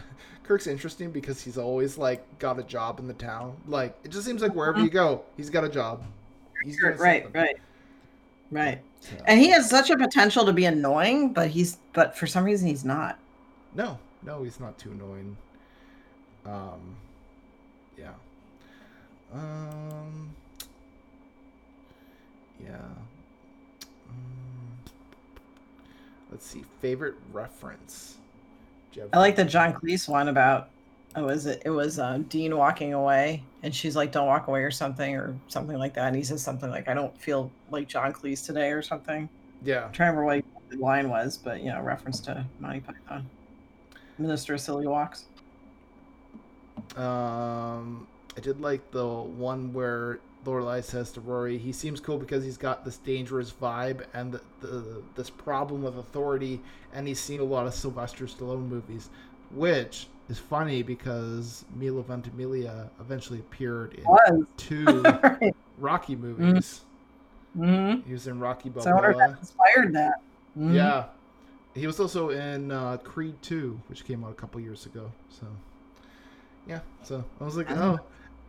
Kirk's 0.43 0.67
interesting 0.67 1.11
because 1.11 1.41
he's 1.41 1.57
always 1.57 1.97
like 1.97 2.23
got 2.39 2.59
a 2.59 2.63
job 2.63 2.99
in 2.99 3.07
the 3.07 3.13
town. 3.13 3.55
Like 3.67 3.95
it 4.03 4.09
just 4.09 4.25
seems 4.25 4.41
like 4.41 4.53
wherever 4.53 4.77
mm-hmm. 4.77 4.85
you 4.85 4.91
go, 4.91 5.23
he's 5.37 5.49
got 5.49 5.63
a 5.63 5.69
job. 5.69 6.03
He's 6.63 6.79
right, 6.81 7.31
right. 7.33 7.57
Right. 8.51 8.81
And 9.25 9.39
he 9.39 9.47
has 9.49 9.69
such 9.69 9.89
a 9.89 9.97
potential 9.97 10.45
to 10.45 10.53
be 10.53 10.65
annoying, 10.65 11.33
but 11.33 11.49
he's 11.49 11.77
but 11.93 12.15
for 12.15 12.27
some 12.27 12.43
reason 12.43 12.67
he's 12.67 12.85
not. 12.85 13.17
No, 13.73 13.97
no, 14.23 14.43
he's 14.43 14.59
not 14.59 14.77
too 14.77 14.91
annoying. 14.91 15.37
Um 16.45 16.95
yeah. 17.97 18.13
Um 19.33 20.35
yeah. 22.63 22.75
Um, 24.09 24.19
let's 26.31 26.45
see. 26.45 26.63
Favorite 26.81 27.15
reference. 27.31 28.17
I 29.13 29.19
like 29.19 29.35
the 29.35 29.45
John 29.45 29.73
Cleese 29.73 30.09
one 30.09 30.27
about 30.27 30.69
oh, 31.15 31.25
was 31.25 31.45
it? 31.45 31.61
It 31.65 31.69
was 31.69 31.99
uh, 31.99 32.19
Dean 32.29 32.55
walking 32.55 32.93
away, 32.93 33.43
and 33.63 33.73
she's 33.73 33.95
like, 33.95 34.11
"Don't 34.11 34.27
walk 34.27 34.47
away" 34.47 34.63
or 34.63 34.71
something, 34.71 35.15
or 35.15 35.35
something 35.47 35.77
like 35.77 35.93
that. 35.95 36.07
And 36.07 36.15
he 36.15 36.23
says 36.23 36.41
something 36.41 36.69
like, 36.69 36.87
"I 36.87 36.93
don't 36.93 37.17
feel 37.19 37.51
like 37.69 37.87
John 37.87 38.13
Cleese 38.13 38.45
today" 38.45 38.71
or 38.71 38.81
something. 38.81 39.29
Yeah. 39.63 39.85
I'm 39.85 39.91
trying 39.91 40.13
to 40.13 40.19
remember 40.19 40.47
what 40.53 40.69
the 40.69 40.77
line 40.77 41.09
was, 41.09 41.37
but 41.37 41.61
you 41.61 41.69
know, 41.69 41.81
reference 41.81 42.19
to 42.21 42.45
Monty 42.59 42.81
Python. 42.81 43.29
Minister 44.17 44.53
of 44.53 44.61
Silly 44.61 44.87
Walks. 44.87 45.25
Um, 46.95 48.07
I 48.35 48.39
did 48.41 48.59
like 48.59 48.91
the 48.91 49.07
one 49.07 49.73
where 49.73 50.19
Lorelai 50.45 50.83
says 50.83 51.11
to 51.13 51.21
Rory, 51.21 51.57
he 51.57 51.71
seems 51.71 51.99
cool 51.99 52.17
because 52.17 52.43
he's 52.43 52.57
got 52.57 52.83
this 52.83 52.97
dangerous 52.97 53.51
vibe 53.51 54.05
and 54.13 54.31
the, 54.33 54.41
the, 54.61 55.01
this 55.15 55.29
problem 55.29 55.83
with 55.83 55.97
authority, 55.97 56.59
and 56.93 57.07
he's 57.07 57.19
seen 57.19 57.39
a 57.39 57.43
lot 57.43 57.67
of 57.67 57.73
Sylvester 57.73 58.25
Stallone 58.25 58.67
movies, 58.67 59.09
which 59.51 60.07
is 60.29 60.39
funny 60.39 60.81
because 60.81 61.65
Milo 61.75 62.01
Ventimiglia 62.01 62.89
eventually 62.99 63.39
appeared 63.39 63.93
in 63.93 64.03
Was. 64.05 64.45
two 64.57 64.85
right. 65.23 65.55
Rocky 65.77 66.15
movies. 66.15 66.81
Mm-hmm. 67.57 68.07
He 68.07 68.13
was 68.13 68.27
in 68.27 68.39
Rocky 68.39 68.69
Balboa. 68.69 68.83
So 68.83 68.97
I 68.97 69.01
that 69.07 69.17
Balboa. 69.17 69.37
inspired 69.39 69.93
that. 69.93 70.21
Mhm. 70.57 70.73
Yeah. 70.73 71.05
He 71.75 71.85
was 71.87 71.99
also 71.99 72.29
in 72.29 72.71
uh, 72.71 72.97
Creed 72.97 73.35
2, 73.41 73.79
which 73.87 74.05
came 74.05 74.23
out 74.23 74.31
a 74.31 74.35
couple 74.35 74.59
years 74.59 74.85
ago. 74.85 75.11
So, 75.29 75.45
yeah. 76.67 76.79
So 77.03 77.23
I 77.39 77.43
was 77.43 77.55
like, 77.55 77.69
Oh. 77.71 77.99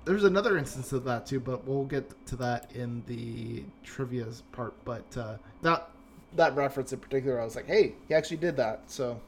There's 0.05 0.25
another 0.25 0.59
instance 0.59 0.93
of 0.93 1.05
that 1.05 1.27
too, 1.27 1.41
but 1.41 1.67
we'll 1.67 1.85
get 1.85 2.27
to 2.27 2.37
that 2.37 2.71
in 2.75 3.03
the 3.07 3.63
trivia's 3.85 4.43
part. 4.53 4.75
But 4.85 5.05
uh, 5.17 5.37
that 5.63 5.89
that 6.37 6.55
reference 6.57 6.93
in 6.93 6.99
particular, 6.99 7.41
I 7.41 7.45
was 7.45 7.57
like, 7.57 7.67
hey, 7.67 7.93
he 8.09 8.15
actually 8.15 8.39
did 8.39 8.57
that. 8.57 8.83
So 8.87 9.21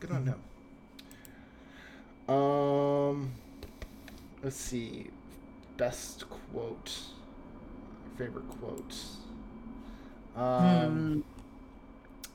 good 0.00 0.10
on 0.10 0.26
him. 0.26 0.42
Um, 2.34 3.32
let's 4.42 4.56
see, 4.56 5.08
best 5.76 6.24
quote, 6.30 6.98
favorite 8.16 8.48
quote. 8.60 8.94
Um, 10.36 11.22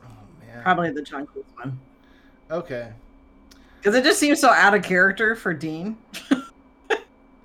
Hmm, 0.01 0.05
oh 0.05 0.45
man, 0.45 0.63
probably 0.63 0.91
the 0.91 1.01
John 1.01 1.25
Cleese 1.25 1.43
one. 1.55 1.79
okay. 2.51 2.91
Because 3.79 3.95
it 3.95 4.03
just 4.03 4.19
seems 4.19 4.39
so 4.39 4.49
out 4.49 4.73
of 4.73 4.83
character 4.83 5.35
for 5.35 5.53
Dean. 5.53 5.97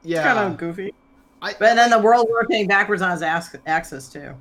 Yeah, 0.03 0.23
Kind 0.35 0.53
of 0.53 0.59
goofy. 0.59 0.95
I, 1.41 1.53
But 1.59 1.75
then 1.75 1.91
the 1.91 1.99
world 1.99 2.29
rotating 2.33 2.69
backwards 2.69 3.03
on 3.03 3.11
his 3.11 3.23
ax- 3.23 3.57
axis 3.67 4.09
too. 4.09 4.35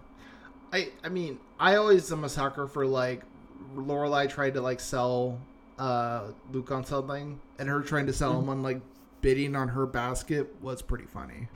I 0.74 0.90
I 1.04 1.10
mean, 1.10 1.40
I 1.60 1.76
always 1.76 2.12
am 2.12 2.24
a 2.24 2.30
sucker 2.30 2.68
for 2.68 2.86
like 2.86 3.24
Lorelai 3.76 4.30
tried 4.30 4.54
to 4.56 4.62
like 4.62 4.80
sell 4.80 5.40
uh 5.80 6.28
Luke 6.52 6.72
on 6.72 6.86
something, 6.86 7.40
and 7.60 7.70
her 7.70 7.82
trying 7.82 8.06
to 8.08 8.14
sell 8.14 8.40
him 8.40 8.50
on 8.50 8.62
like 8.64 8.82
bidding 9.22 9.56
on 9.56 9.68
her 9.70 9.86
basket 9.86 10.54
was 10.62 10.82
pretty 10.82 11.06
funny. 11.06 11.48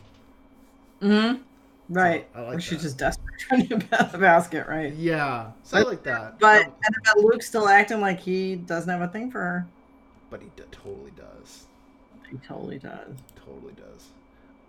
Mm-hmm. 1.02 1.42
Right. 1.90 2.28
I 2.34 2.42
like 2.42 2.50
Where 2.52 2.60
she's 2.60 2.78
that. 2.80 2.84
just 2.84 2.98
desperate 2.98 3.36
trying 3.40 3.68
to 3.68 3.80
pass 3.80 4.12
the 4.12 4.18
basket, 4.18 4.68
right? 4.68 4.94
Yeah, 4.94 5.52
so 5.64 5.78
I 5.78 5.82
like 5.82 6.04
that. 6.04 6.40
But 6.40 6.66
Um, 6.66 6.74
and 6.84 6.96
but 7.04 7.18
Luke's 7.24 7.48
still 7.48 7.68
acting 7.68 8.02
like 8.02 8.20
he 8.20 8.56
doesn't 8.56 8.90
have 8.90 9.02
a 9.02 9.08
thing 9.12 9.30
for 9.32 9.40
her. 9.42 9.68
but 10.30 10.42
he 10.42 10.48
d- 10.56 10.64
totally 10.72 11.12
does, 11.12 11.66
He 12.30 12.38
totally 12.38 12.80
does. 12.80 13.16
Totally 13.46 13.74
does. 13.74 14.12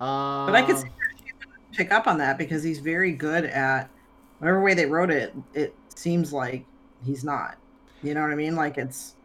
Um, 0.01 0.07
But 0.47 0.55
I 0.55 0.63
could 0.63 0.79
see 0.79 0.85
that 0.85 1.09
she 1.19 1.25
would 1.41 1.77
pick 1.77 1.93
up 1.93 2.07
on 2.07 2.19
that 2.19 2.39
because 2.39 2.63
he's 2.63 2.79
very 2.81 3.13
good 3.13 3.45
at 3.45 3.91
whatever 4.39 4.63
way 4.63 4.75
they 4.75 4.87
wrote 4.87 5.11
it. 5.11 5.35
It 5.53 5.79
seems 5.97 6.33
like 6.33 6.69
he's 7.05 7.25
not. 7.25 7.59
You 8.03 8.15
know 8.15 8.23
what 8.23 8.31
I 8.31 8.37
mean? 8.37 8.57
Like 8.57 8.79
it's 8.79 9.17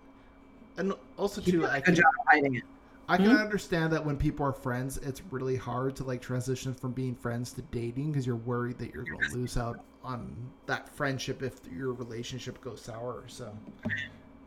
and 0.78 0.94
also 1.18 1.42
too, 1.42 1.66
I 1.68 1.82
can, 1.82 1.96
job 1.96 2.04
hiding 2.30 2.56
it. 2.56 2.64
I 3.08 3.18
can 3.18 3.32
Hmm? 3.32 3.36
understand 3.36 3.92
that 3.94 4.06
when 4.06 4.18
people 4.18 4.46
are 4.46 4.54
friends, 4.54 4.98
it's 4.98 5.22
really 5.32 5.56
hard 5.58 5.96
to 5.98 6.04
like 6.04 6.22
transition 6.22 6.74
from 6.74 6.94
being 6.94 7.16
friends 7.16 7.52
to 7.54 7.62
dating 7.62 8.12
because 8.12 8.26
you're 8.26 8.36
worried 8.36 8.78
that 8.80 8.94
you're 8.94 9.06
going 9.06 9.24
to 9.24 9.32
lose 9.34 9.58
out 9.58 9.86
on 10.04 10.52
that 10.66 10.90
friendship 10.96 11.44
if 11.44 11.60
your 11.68 11.94
relationship 11.94 12.62
goes 12.62 12.82
sour. 12.82 13.26
So 13.28 13.58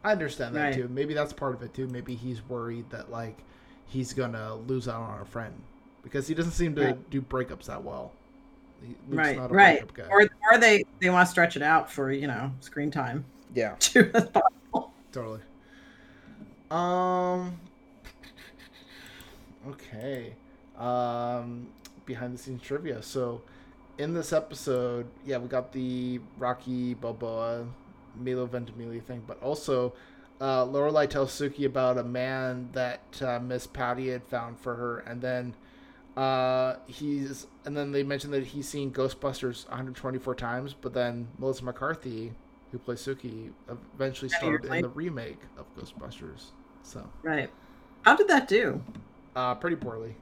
I 0.05 0.13
understand 0.13 0.57
that 0.57 0.71
Right. 0.71 0.73
too. 0.73 0.89
Maybe 0.89 1.15
that's 1.15 1.33
part 1.33 1.55
of 1.55 1.63
it 1.63 1.75
too. 1.75 1.89
Maybe 1.89 2.15
he's 2.17 2.49
worried 2.49 2.91
that 2.91 3.11
like 3.11 3.45
he's 3.87 4.13
gonna 4.13 4.55
lose 4.57 4.89
out 4.89 5.01
on 5.03 5.21
a 5.21 5.25
friend 5.25 5.55
because 6.03 6.27
he 6.29 6.35
doesn't 6.35 6.53
seem 6.53 6.75
to 6.77 6.85
Right. 6.85 7.11
do 7.11 7.21
breakups 7.23 7.67
that 7.67 7.83
well. 7.83 8.13
He- 8.83 8.89
Luke's 9.09 9.17
right, 9.17 9.37
not 9.37 9.51
a 9.51 9.55
right. 9.55 9.95
guy. 9.95 10.05
Or 10.11 10.23
or 10.53 10.59
they 10.59 10.85
they 11.01 11.11
want 11.11 11.27
to 11.27 11.31
stretch 11.31 11.57
it 11.57 11.63
out 11.63 11.91
for 11.91 12.11
you 12.13 12.27
know 12.27 12.51
screen 12.61 12.91
time 12.91 13.25
yeah, 13.55 13.75
too. 13.79 14.11
totally. 15.13 15.41
Um. 16.71 17.59
Okay. 19.69 20.35
Um. 20.79 21.69
Behind 22.07 22.35
the 22.35 22.39
scenes 22.39 22.61
trivia. 22.63 23.03
So, 23.03 23.41
in 23.97 24.13
this 24.13 24.33
episode, 24.33 25.07
yeah, 25.25 25.39
we 25.39 25.49
got 25.49 25.73
the 25.73 26.21
Rocky 26.37 26.93
Balboa, 26.95 27.67
Milo 28.17 28.45
Ventimiglia 28.47 29.01
thing, 29.01 29.23
but 29.27 29.41
also, 29.43 29.95
uh, 30.41 30.65
Lorelai 30.67 31.09
tells 31.09 31.31
Sookie 31.33 31.65
about 31.67 31.99
a 31.99 32.05
man 32.05 32.69
that 32.73 33.01
uh, 33.23 33.39
Miss 33.41 33.67
Patty 33.67 34.09
had 34.09 34.25
found 34.25 34.59
for 34.59 34.75
her, 34.75 34.99
and 35.01 35.21
then, 35.21 35.55
uh, 36.17 36.77
he's, 36.87 37.47
and 37.65 37.77
then 37.77 37.93
they 37.93 38.03
mentioned 38.03 38.33
that 38.35 38.45
he's 38.45 38.69
seen 38.69 38.91
Ghostbusters 38.93 39.67
124 39.69 40.35
times, 40.35 40.75
but 40.79 40.93
then 40.93 41.29
Melissa 41.39 41.65
McCarthy, 41.65 42.33
who 42.73 42.79
plays 42.79 43.01
Sookie, 43.01 43.51
eventually 43.95 44.29
starred 44.29 44.65
in 44.65 44.83
the 44.83 44.89
remake 44.89 45.39
of 45.57 45.67
Ghostbusters. 45.77 46.47
So, 46.83 47.09
Right. 47.23 47.51
How 48.03 48.15
did 48.17 48.29
that 48.29 48.49
do? 48.49 48.83
uh, 49.37 49.55
pretty 49.55 49.77
poorly. 49.77 50.15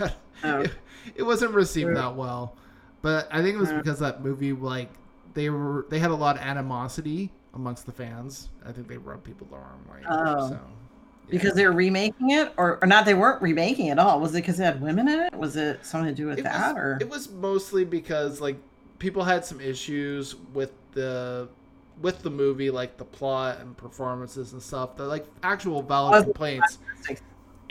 Oh. 0.44 0.60
it, 0.60 0.70
it 1.16 1.22
wasn't 1.24 1.52
received 1.52 1.88
Yeah. 1.88 1.94
that 2.02 2.14
well, 2.14 2.54
but 3.02 3.26
I 3.32 3.42
think 3.42 3.56
it 3.56 3.58
was 3.58 3.70
Yeah. 3.72 3.78
because 3.78 3.98
that 3.98 4.22
movie, 4.22 4.52
like, 4.52 4.88
they 5.34 5.50
were 5.50 5.84
they 5.88 5.98
had 5.98 6.10
a 6.12 6.14
lot 6.14 6.36
of 6.36 6.42
animosity 6.42 7.32
amongst 7.58 7.84
the 7.86 7.92
fans. 7.92 8.48
I 8.64 8.72
think 8.72 8.88
they 8.88 8.96
rubbed 8.96 9.24
people 9.24 9.46
the 9.50 9.56
wrong 9.56 9.84
way. 9.92 10.00
Oh. 10.08 10.48
So, 10.48 10.54
yeah. 10.54 10.58
Because 11.30 11.52
they 11.54 11.66
were 11.66 11.72
remaking 11.72 12.30
it, 12.30 12.54
or, 12.56 12.78
or 12.80 12.86
not? 12.86 13.04
They 13.04 13.12
weren't 13.12 13.42
remaking 13.42 13.86
it 13.88 13.92
at 13.92 13.98
all. 13.98 14.18
Was 14.18 14.32
it 14.34 14.38
because 14.40 14.58
it 14.58 14.64
had 14.64 14.80
women 14.80 15.08
in 15.08 15.20
it? 15.20 15.34
Was 15.34 15.56
it 15.56 15.84
something 15.84 16.08
to 16.08 16.14
do 16.14 16.26
with 16.26 16.38
it 16.38 16.44
that, 16.44 16.74
was, 16.74 16.82
or 16.82 16.98
it 17.02 17.10
was 17.10 17.28
mostly 17.30 17.84
because 17.84 18.40
like 18.40 18.56
people 18.98 19.22
had 19.24 19.44
some 19.44 19.60
issues 19.60 20.36
with 20.54 20.72
the 20.92 21.48
with 22.00 22.22
the 22.22 22.30
movie, 22.30 22.70
like 22.70 22.96
the 22.96 23.04
plot 23.04 23.58
and 23.60 23.76
performances 23.76 24.54
and 24.54 24.62
stuff. 24.62 24.96
They're 24.96 25.06
like 25.06 25.26
actual 25.42 25.82
valid 25.82 26.22
it 26.22 26.24
complaints. 26.24 26.78
and 27.08 27.18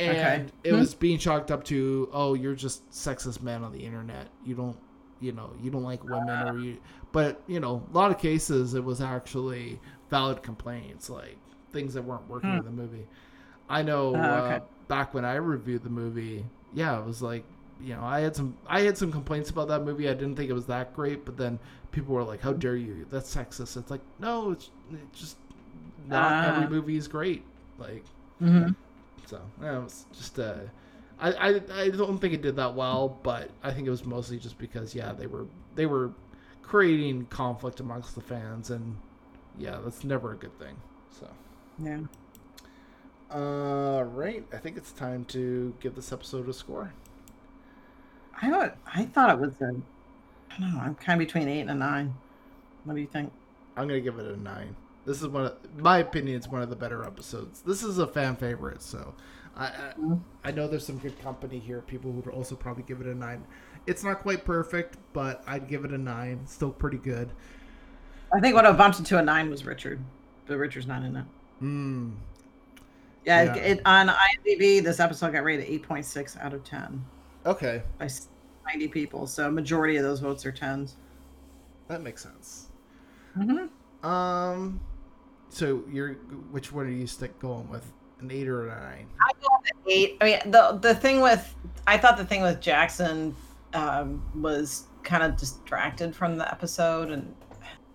Okay. 0.10 0.46
it 0.64 0.72
Hmm. 0.74 0.80
was 0.80 0.94
being 0.94 1.18
chalked 1.18 1.50
up 1.50 1.64
to 1.66 2.08
oh 2.14 2.36
you're 2.36 2.54
just 2.54 2.88
sexist 2.92 3.42
men 3.42 3.64
on 3.64 3.72
the 3.72 3.80
internet 3.80 4.28
you 4.46 4.54
don't 4.54 4.78
you 5.20 5.32
know 5.32 5.50
you 5.60 5.72
don't 5.72 5.82
like 5.82 6.04
women 6.04 6.48
or 6.48 6.60
you 6.60 6.78
but 7.18 7.42
you 7.48 7.60
know 7.60 7.74
a 7.92 7.98
lot 8.02 8.12
of 8.12 8.18
cases 8.20 8.74
it 8.80 8.84
was 8.84 9.00
actually 9.02 9.80
valid 10.12 10.38
complaints 10.44 11.10
like 11.10 11.38
things 11.74 11.92
that 11.96 12.04
weren't 12.10 12.28
working 12.30 12.52
Hmm. 12.52 12.60
in 12.60 12.66
the 12.66 12.72
movie 12.84 13.06
i 13.70 13.82
know 13.82 14.04
Oh, 14.16 14.24
uh, 14.36 14.42
okay. 14.44 14.60
back 14.88 15.14
when 15.16 15.26
i 15.26 15.36
reviewed 15.36 15.84
the 15.84 15.90
movie 16.04 16.46
yeah 16.74 17.00
it 17.00 17.06
was 17.12 17.22
like 17.22 17.44
you 17.82 17.94
know 17.96 18.04
i 18.04 18.20
had 18.20 18.36
some 18.36 18.56
i 18.68 18.82
had 18.82 18.96
some 18.98 19.12
complaints 19.12 19.50
about 19.50 19.68
that 19.68 19.82
movie 19.84 20.08
i 20.08 20.14
didn't 20.14 20.36
think 20.36 20.50
it 20.50 20.54
was 20.62 20.68
that 20.68 20.94
great 20.96 21.26
but 21.26 21.36
then 21.38 21.58
people 21.92 22.14
were 22.14 22.24
like 22.24 22.42
how 22.48 22.54
dare 22.54 22.76
you 22.76 23.06
that's 23.10 23.34
sexist 23.36 23.78
it's 23.78 23.90
like 23.90 24.02
no 24.20 24.52
it's, 24.52 24.70
it's 24.94 25.20
just 25.20 25.38
not 26.08 26.32
Ah. 26.32 26.50
every 26.50 26.68
movie 26.76 26.98
is 26.98 27.08
great 27.08 27.44
like 27.80 28.04
Mhm. 28.42 28.76
so 29.26 29.40
yeah, 29.62 29.78
it 29.80 29.84
was 29.84 30.06
just 30.14 30.38
uh, 30.40 30.54
I, 31.20 31.30
I 31.48 31.50
I 31.84 31.90
don't 31.90 32.20
think 32.22 32.34
it 32.36 32.44
did 32.44 32.56
that 32.58 32.76
well, 32.76 33.18
but 33.24 33.50
I 33.64 33.72
think 33.74 33.88
it 33.88 33.90
was 33.98 34.06
mostly 34.06 34.38
just 34.38 34.58
because 34.60 34.94
yeah 34.94 35.12
they 35.14 35.26
were 35.26 35.46
they 35.76 35.88
were 35.88 36.12
creating 36.68 37.26
conflict 37.28 37.80
amongst 37.80 38.14
the 38.14 38.22
fans, 38.22 38.70
and 38.70 38.98
yeah 39.58 39.80
that's 39.84 40.04
never 40.04 40.34
a 40.34 40.36
good 40.36 40.58
thing. 40.60 40.76
So 41.20 41.28
yeah. 41.84 42.02
uh 43.36 44.04
right, 44.04 44.46
I 44.54 44.58
think 44.58 44.78
it's 44.78 44.92
time 44.92 45.26
to 45.26 45.74
give 45.80 45.96
this 45.96 46.12
episode 46.12 46.48
a 46.48 46.54
score. 46.54 46.94
I 48.42 48.50
don't. 48.50 48.74
I 48.86 49.06
thought 49.06 49.32
it 49.32 49.40
was 49.40 49.54
a. 49.62 49.76
I 50.52 50.60
don't 50.60 50.74
know. 50.74 50.80
I'm 50.80 50.96
kind 50.96 51.20
of 51.22 51.28
between 51.28 51.48
eight 51.48 51.62
and 51.62 51.72
a 51.72 51.76
nine. 51.76 52.16
What 52.84 52.96
do 52.96 53.02
you 53.02 53.08
think? 53.08 53.32
I'm 53.76 53.88
gonna 53.88 54.00
give 54.00 54.20
it 54.20 54.26
a 54.26 54.38
nine. 54.38 54.76
This 55.08 55.22
is 55.22 55.30
one 55.30 55.46
of 55.46 55.56
my 55.78 56.00
opinion. 56.00 56.36
It's 56.36 56.50
one 56.50 56.62
of 56.62 56.70
the 56.70 56.76
better 56.76 57.06
episodes. 57.06 57.62
This 57.62 57.82
is 57.82 57.98
a 57.98 58.06
fan 58.06 58.36
favorite, 58.36 58.82
so 58.82 59.16
I 59.56 59.68
I. 59.68 59.94
I 60.44 60.52
know 60.52 60.68
there's 60.68 60.86
some 60.86 60.98
good 60.98 61.18
company 61.22 61.60
here. 61.60 61.80
People 61.80 62.12
who 62.12 62.20
would 62.20 62.34
also 62.34 62.56
probably 62.56 62.84
give 62.84 63.00
it 63.00 63.08
a 63.08 63.16
nine. 63.16 63.44
It's 63.86 64.04
not 64.04 64.20
quite 64.20 64.44
perfect, 64.44 64.98
but 65.14 65.44
I'd 65.48 65.70
give 65.70 65.86
it 65.86 65.94
a 65.94 65.98
nine. 65.98 66.46
Still 66.46 66.72
pretty 66.72 66.98
good. 66.98 67.32
I 68.36 68.42
think 68.42 68.54
what 68.54 68.66
I 68.66 68.72
bumped 68.74 69.00
into 69.00 69.18
a 69.18 69.22
nine 69.22 69.50
was 69.50 69.66
Richard, 69.66 70.02
but 70.46 70.58
Richard's 70.58 70.88
not 70.88 71.04
in 71.04 71.16
it. 71.16 71.26
Hmm. 71.60 72.12
Yeah, 73.26 73.44
Yeah. 73.44 73.56
It, 73.56 73.78
it, 73.78 73.82
on 73.86 74.10
IMDb, 74.10 74.84
this 74.84 75.00
episode 75.00 75.32
got 75.32 75.46
rated 75.46 75.68
eight 75.70 75.84
point 75.84 76.06
six 76.06 76.36
out 76.36 76.54
of 76.54 76.66
ten 76.66 77.04
Okay, 77.46 77.82
by 77.98 78.10
ninety 78.66 78.90
people. 78.90 79.26
So 79.26 79.50
majority 79.50 79.96
of 79.96 80.04
those 80.04 80.20
votes 80.20 80.46
are 80.46 80.52
tens. 80.52 80.98
that 81.88 82.02
makes 82.02 82.22
sense. 82.22 82.68
Mm-hmm. 83.38 84.06
Um, 84.06 84.82
so 85.50 85.84
you're 85.92 86.14
which 86.52 86.72
one 86.72 86.86
are 86.88 86.92
you 86.92 87.08
stick 87.08 87.38
going 87.40 87.70
with? 87.70 87.86
An 88.20 88.32
eight 88.32 88.48
or 88.48 88.66
a 88.68 88.70
nine? 88.70 89.08
I 89.22 89.32
go 89.34 89.48
with 89.62 89.72
an 89.72 89.92
eight. 89.92 90.18
I 90.22 90.26
mean, 90.26 90.52
the 90.52 90.80
the 90.82 90.96
thing 90.96 91.22
with 91.22 91.54
I 91.86 91.98
thought 91.98 92.18
the 92.18 92.26
thing 92.26 92.42
with 92.42 92.60
Jackson 92.60 93.36
um, 93.74 94.24
was 94.42 94.88
kind 95.04 95.24
of 95.24 95.38
distracted 95.38 96.16
from 96.16 96.36
the 96.38 96.50
episode, 96.52 97.12
and 97.12 97.34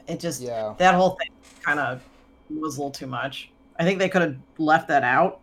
it 0.07 0.21
just 0.21 0.41
Yeah. 0.41 0.75
that 0.79 0.95
whole 0.95 1.11
thing 1.17 1.31
kind 1.63 1.81
of 1.81 2.03
was 2.51 2.77
a 2.77 2.79
little 2.81 2.91
too 2.91 3.07
much. 3.07 3.51
I 3.79 3.85
think 3.85 3.99
they 3.99 4.09
could 4.09 4.23
have 4.23 4.37
left 4.59 4.87
that 4.89 5.03
out, 5.03 5.41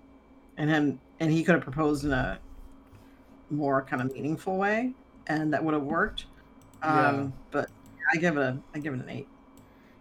and 0.58 0.70
him 0.70 1.00
and 1.20 1.32
he 1.32 1.44
could 1.44 1.56
have 1.56 1.64
proposed 1.64 2.06
in 2.06 2.12
a 2.14 2.40
more 3.50 3.82
kind 3.82 4.02
of 4.02 4.14
meaningful 4.14 4.58
way, 4.58 4.94
and 5.28 5.52
that 5.54 5.64
would 5.64 5.74
have 5.74 5.84
worked. 5.84 6.26
Um, 6.82 6.94
Yeah. 6.94 7.28
But 7.52 7.70
I 8.14 8.18
give 8.18 8.38
it 8.38 8.42
a 8.42 8.58
I 8.74 8.80
give 8.80 8.94
it 8.94 9.02
an 9.02 9.10
eight. 9.10 9.28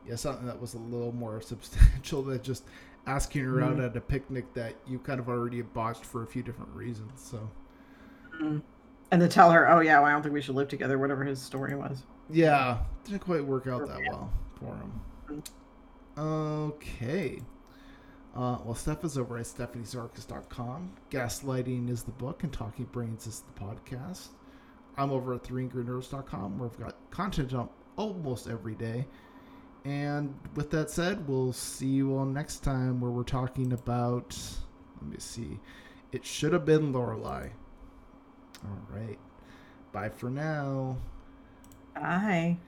Yeah, 0.09 0.14
something 0.16 0.47
that 0.47 0.59
was 0.61 0.75
a 0.75 0.79
little 0.79 1.12
more 1.12 1.40
substantial 1.42 2.23
than 2.23 2.42
just 2.42 2.64
asking 3.07 3.44
her 3.44 3.61
out 3.62 3.77
Mhm. 3.77 3.90
at 3.90 3.97
a 3.97 4.01
picnic 4.01 4.53
that 4.55 4.75
you 4.87 4.99
kind 4.99 5.21
of 5.21 5.29
already 5.29 5.62
botched 5.62 6.05
for 6.05 6.23
a 6.23 6.27
few 6.27 6.42
different 6.42 6.71
reasons. 6.75 7.21
So 7.21 7.51
Mm. 8.40 8.62
And 9.11 9.21
to 9.23 9.29
tell 9.29 9.51
her, 9.51 9.68
oh 9.71 9.81
yeah, 9.81 9.99
well, 9.99 10.07
I 10.09 10.12
don't 10.12 10.23
think 10.23 10.33
we 10.35 10.40
should 10.42 10.55
live 10.55 10.68
together. 10.68 10.99
Whatever 10.99 11.25
his 11.25 11.40
story 11.40 11.75
was. 11.75 12.03
yeah, 12.31 12.79
didn't 13.05 13.21
quite 13.21 13.44
work 13.44 13.66
out 13.66 13.87
that 13.87 14.01
well 14.11 14.31
for 14.59 14.77
him. 14.77 15.42
Okay. 16.16 17.42
Uh, 18.37 18.59
well, 18.64 18.75
Steph 18.75 19.03
is 19.05 19.16
over 19.18 19.38
at 19.38 19.44
stephaniesarkis.com. 19.47 20.92
Gaslighting 21.11 21.88
is 21.90 22.03
the 22.05 22.12
book, 22.12 22.42
and 22.44 22.53
Talking 22.53 22.85
Brains 22.87 23.27
is 23.27 23.42
the 23.55 23.61
podcast. 23.64 24.29
I'm 24.97 25.11
over 25.11 25.35
at 25.35 25.42
threeangrynerds.com, 25.42 26.59
where 26.59 26.68
I've 26.68 26.79
got 26.79 26.97
content 27.11 27.55
up 27.55 27.73
almost 27.97 28.49
every 28.49 28.75
day. 28.75 29.07
And 29.85 30.35
with 30.55 30.71
that 30.71 30.91
said, 30.91 31.27
we'll 31.29 31.53
see 31.53 31.87
you 31.87 32.17
all 32.17 32.25
next 32.25 32.59
time, 32.59 33.01
where 33.01 33.11
we're 33.11 33.23
talking 33.23 33.73
about. 33.73 34.37
Let 35.01 35.11
me 35.11 35.17
see. 35.19 35.61
It 36.12 36.25
should 36.25 36.53
have 36.53 36.64
been 36.64 36.93
Lorelai. 36.93 37.51
All 38.64 38.81
right. 38.91 39.19
Bye 39.93 40.09
for 40.11 40.31
now. 40.31 40.97
Bye. 41.95 42.59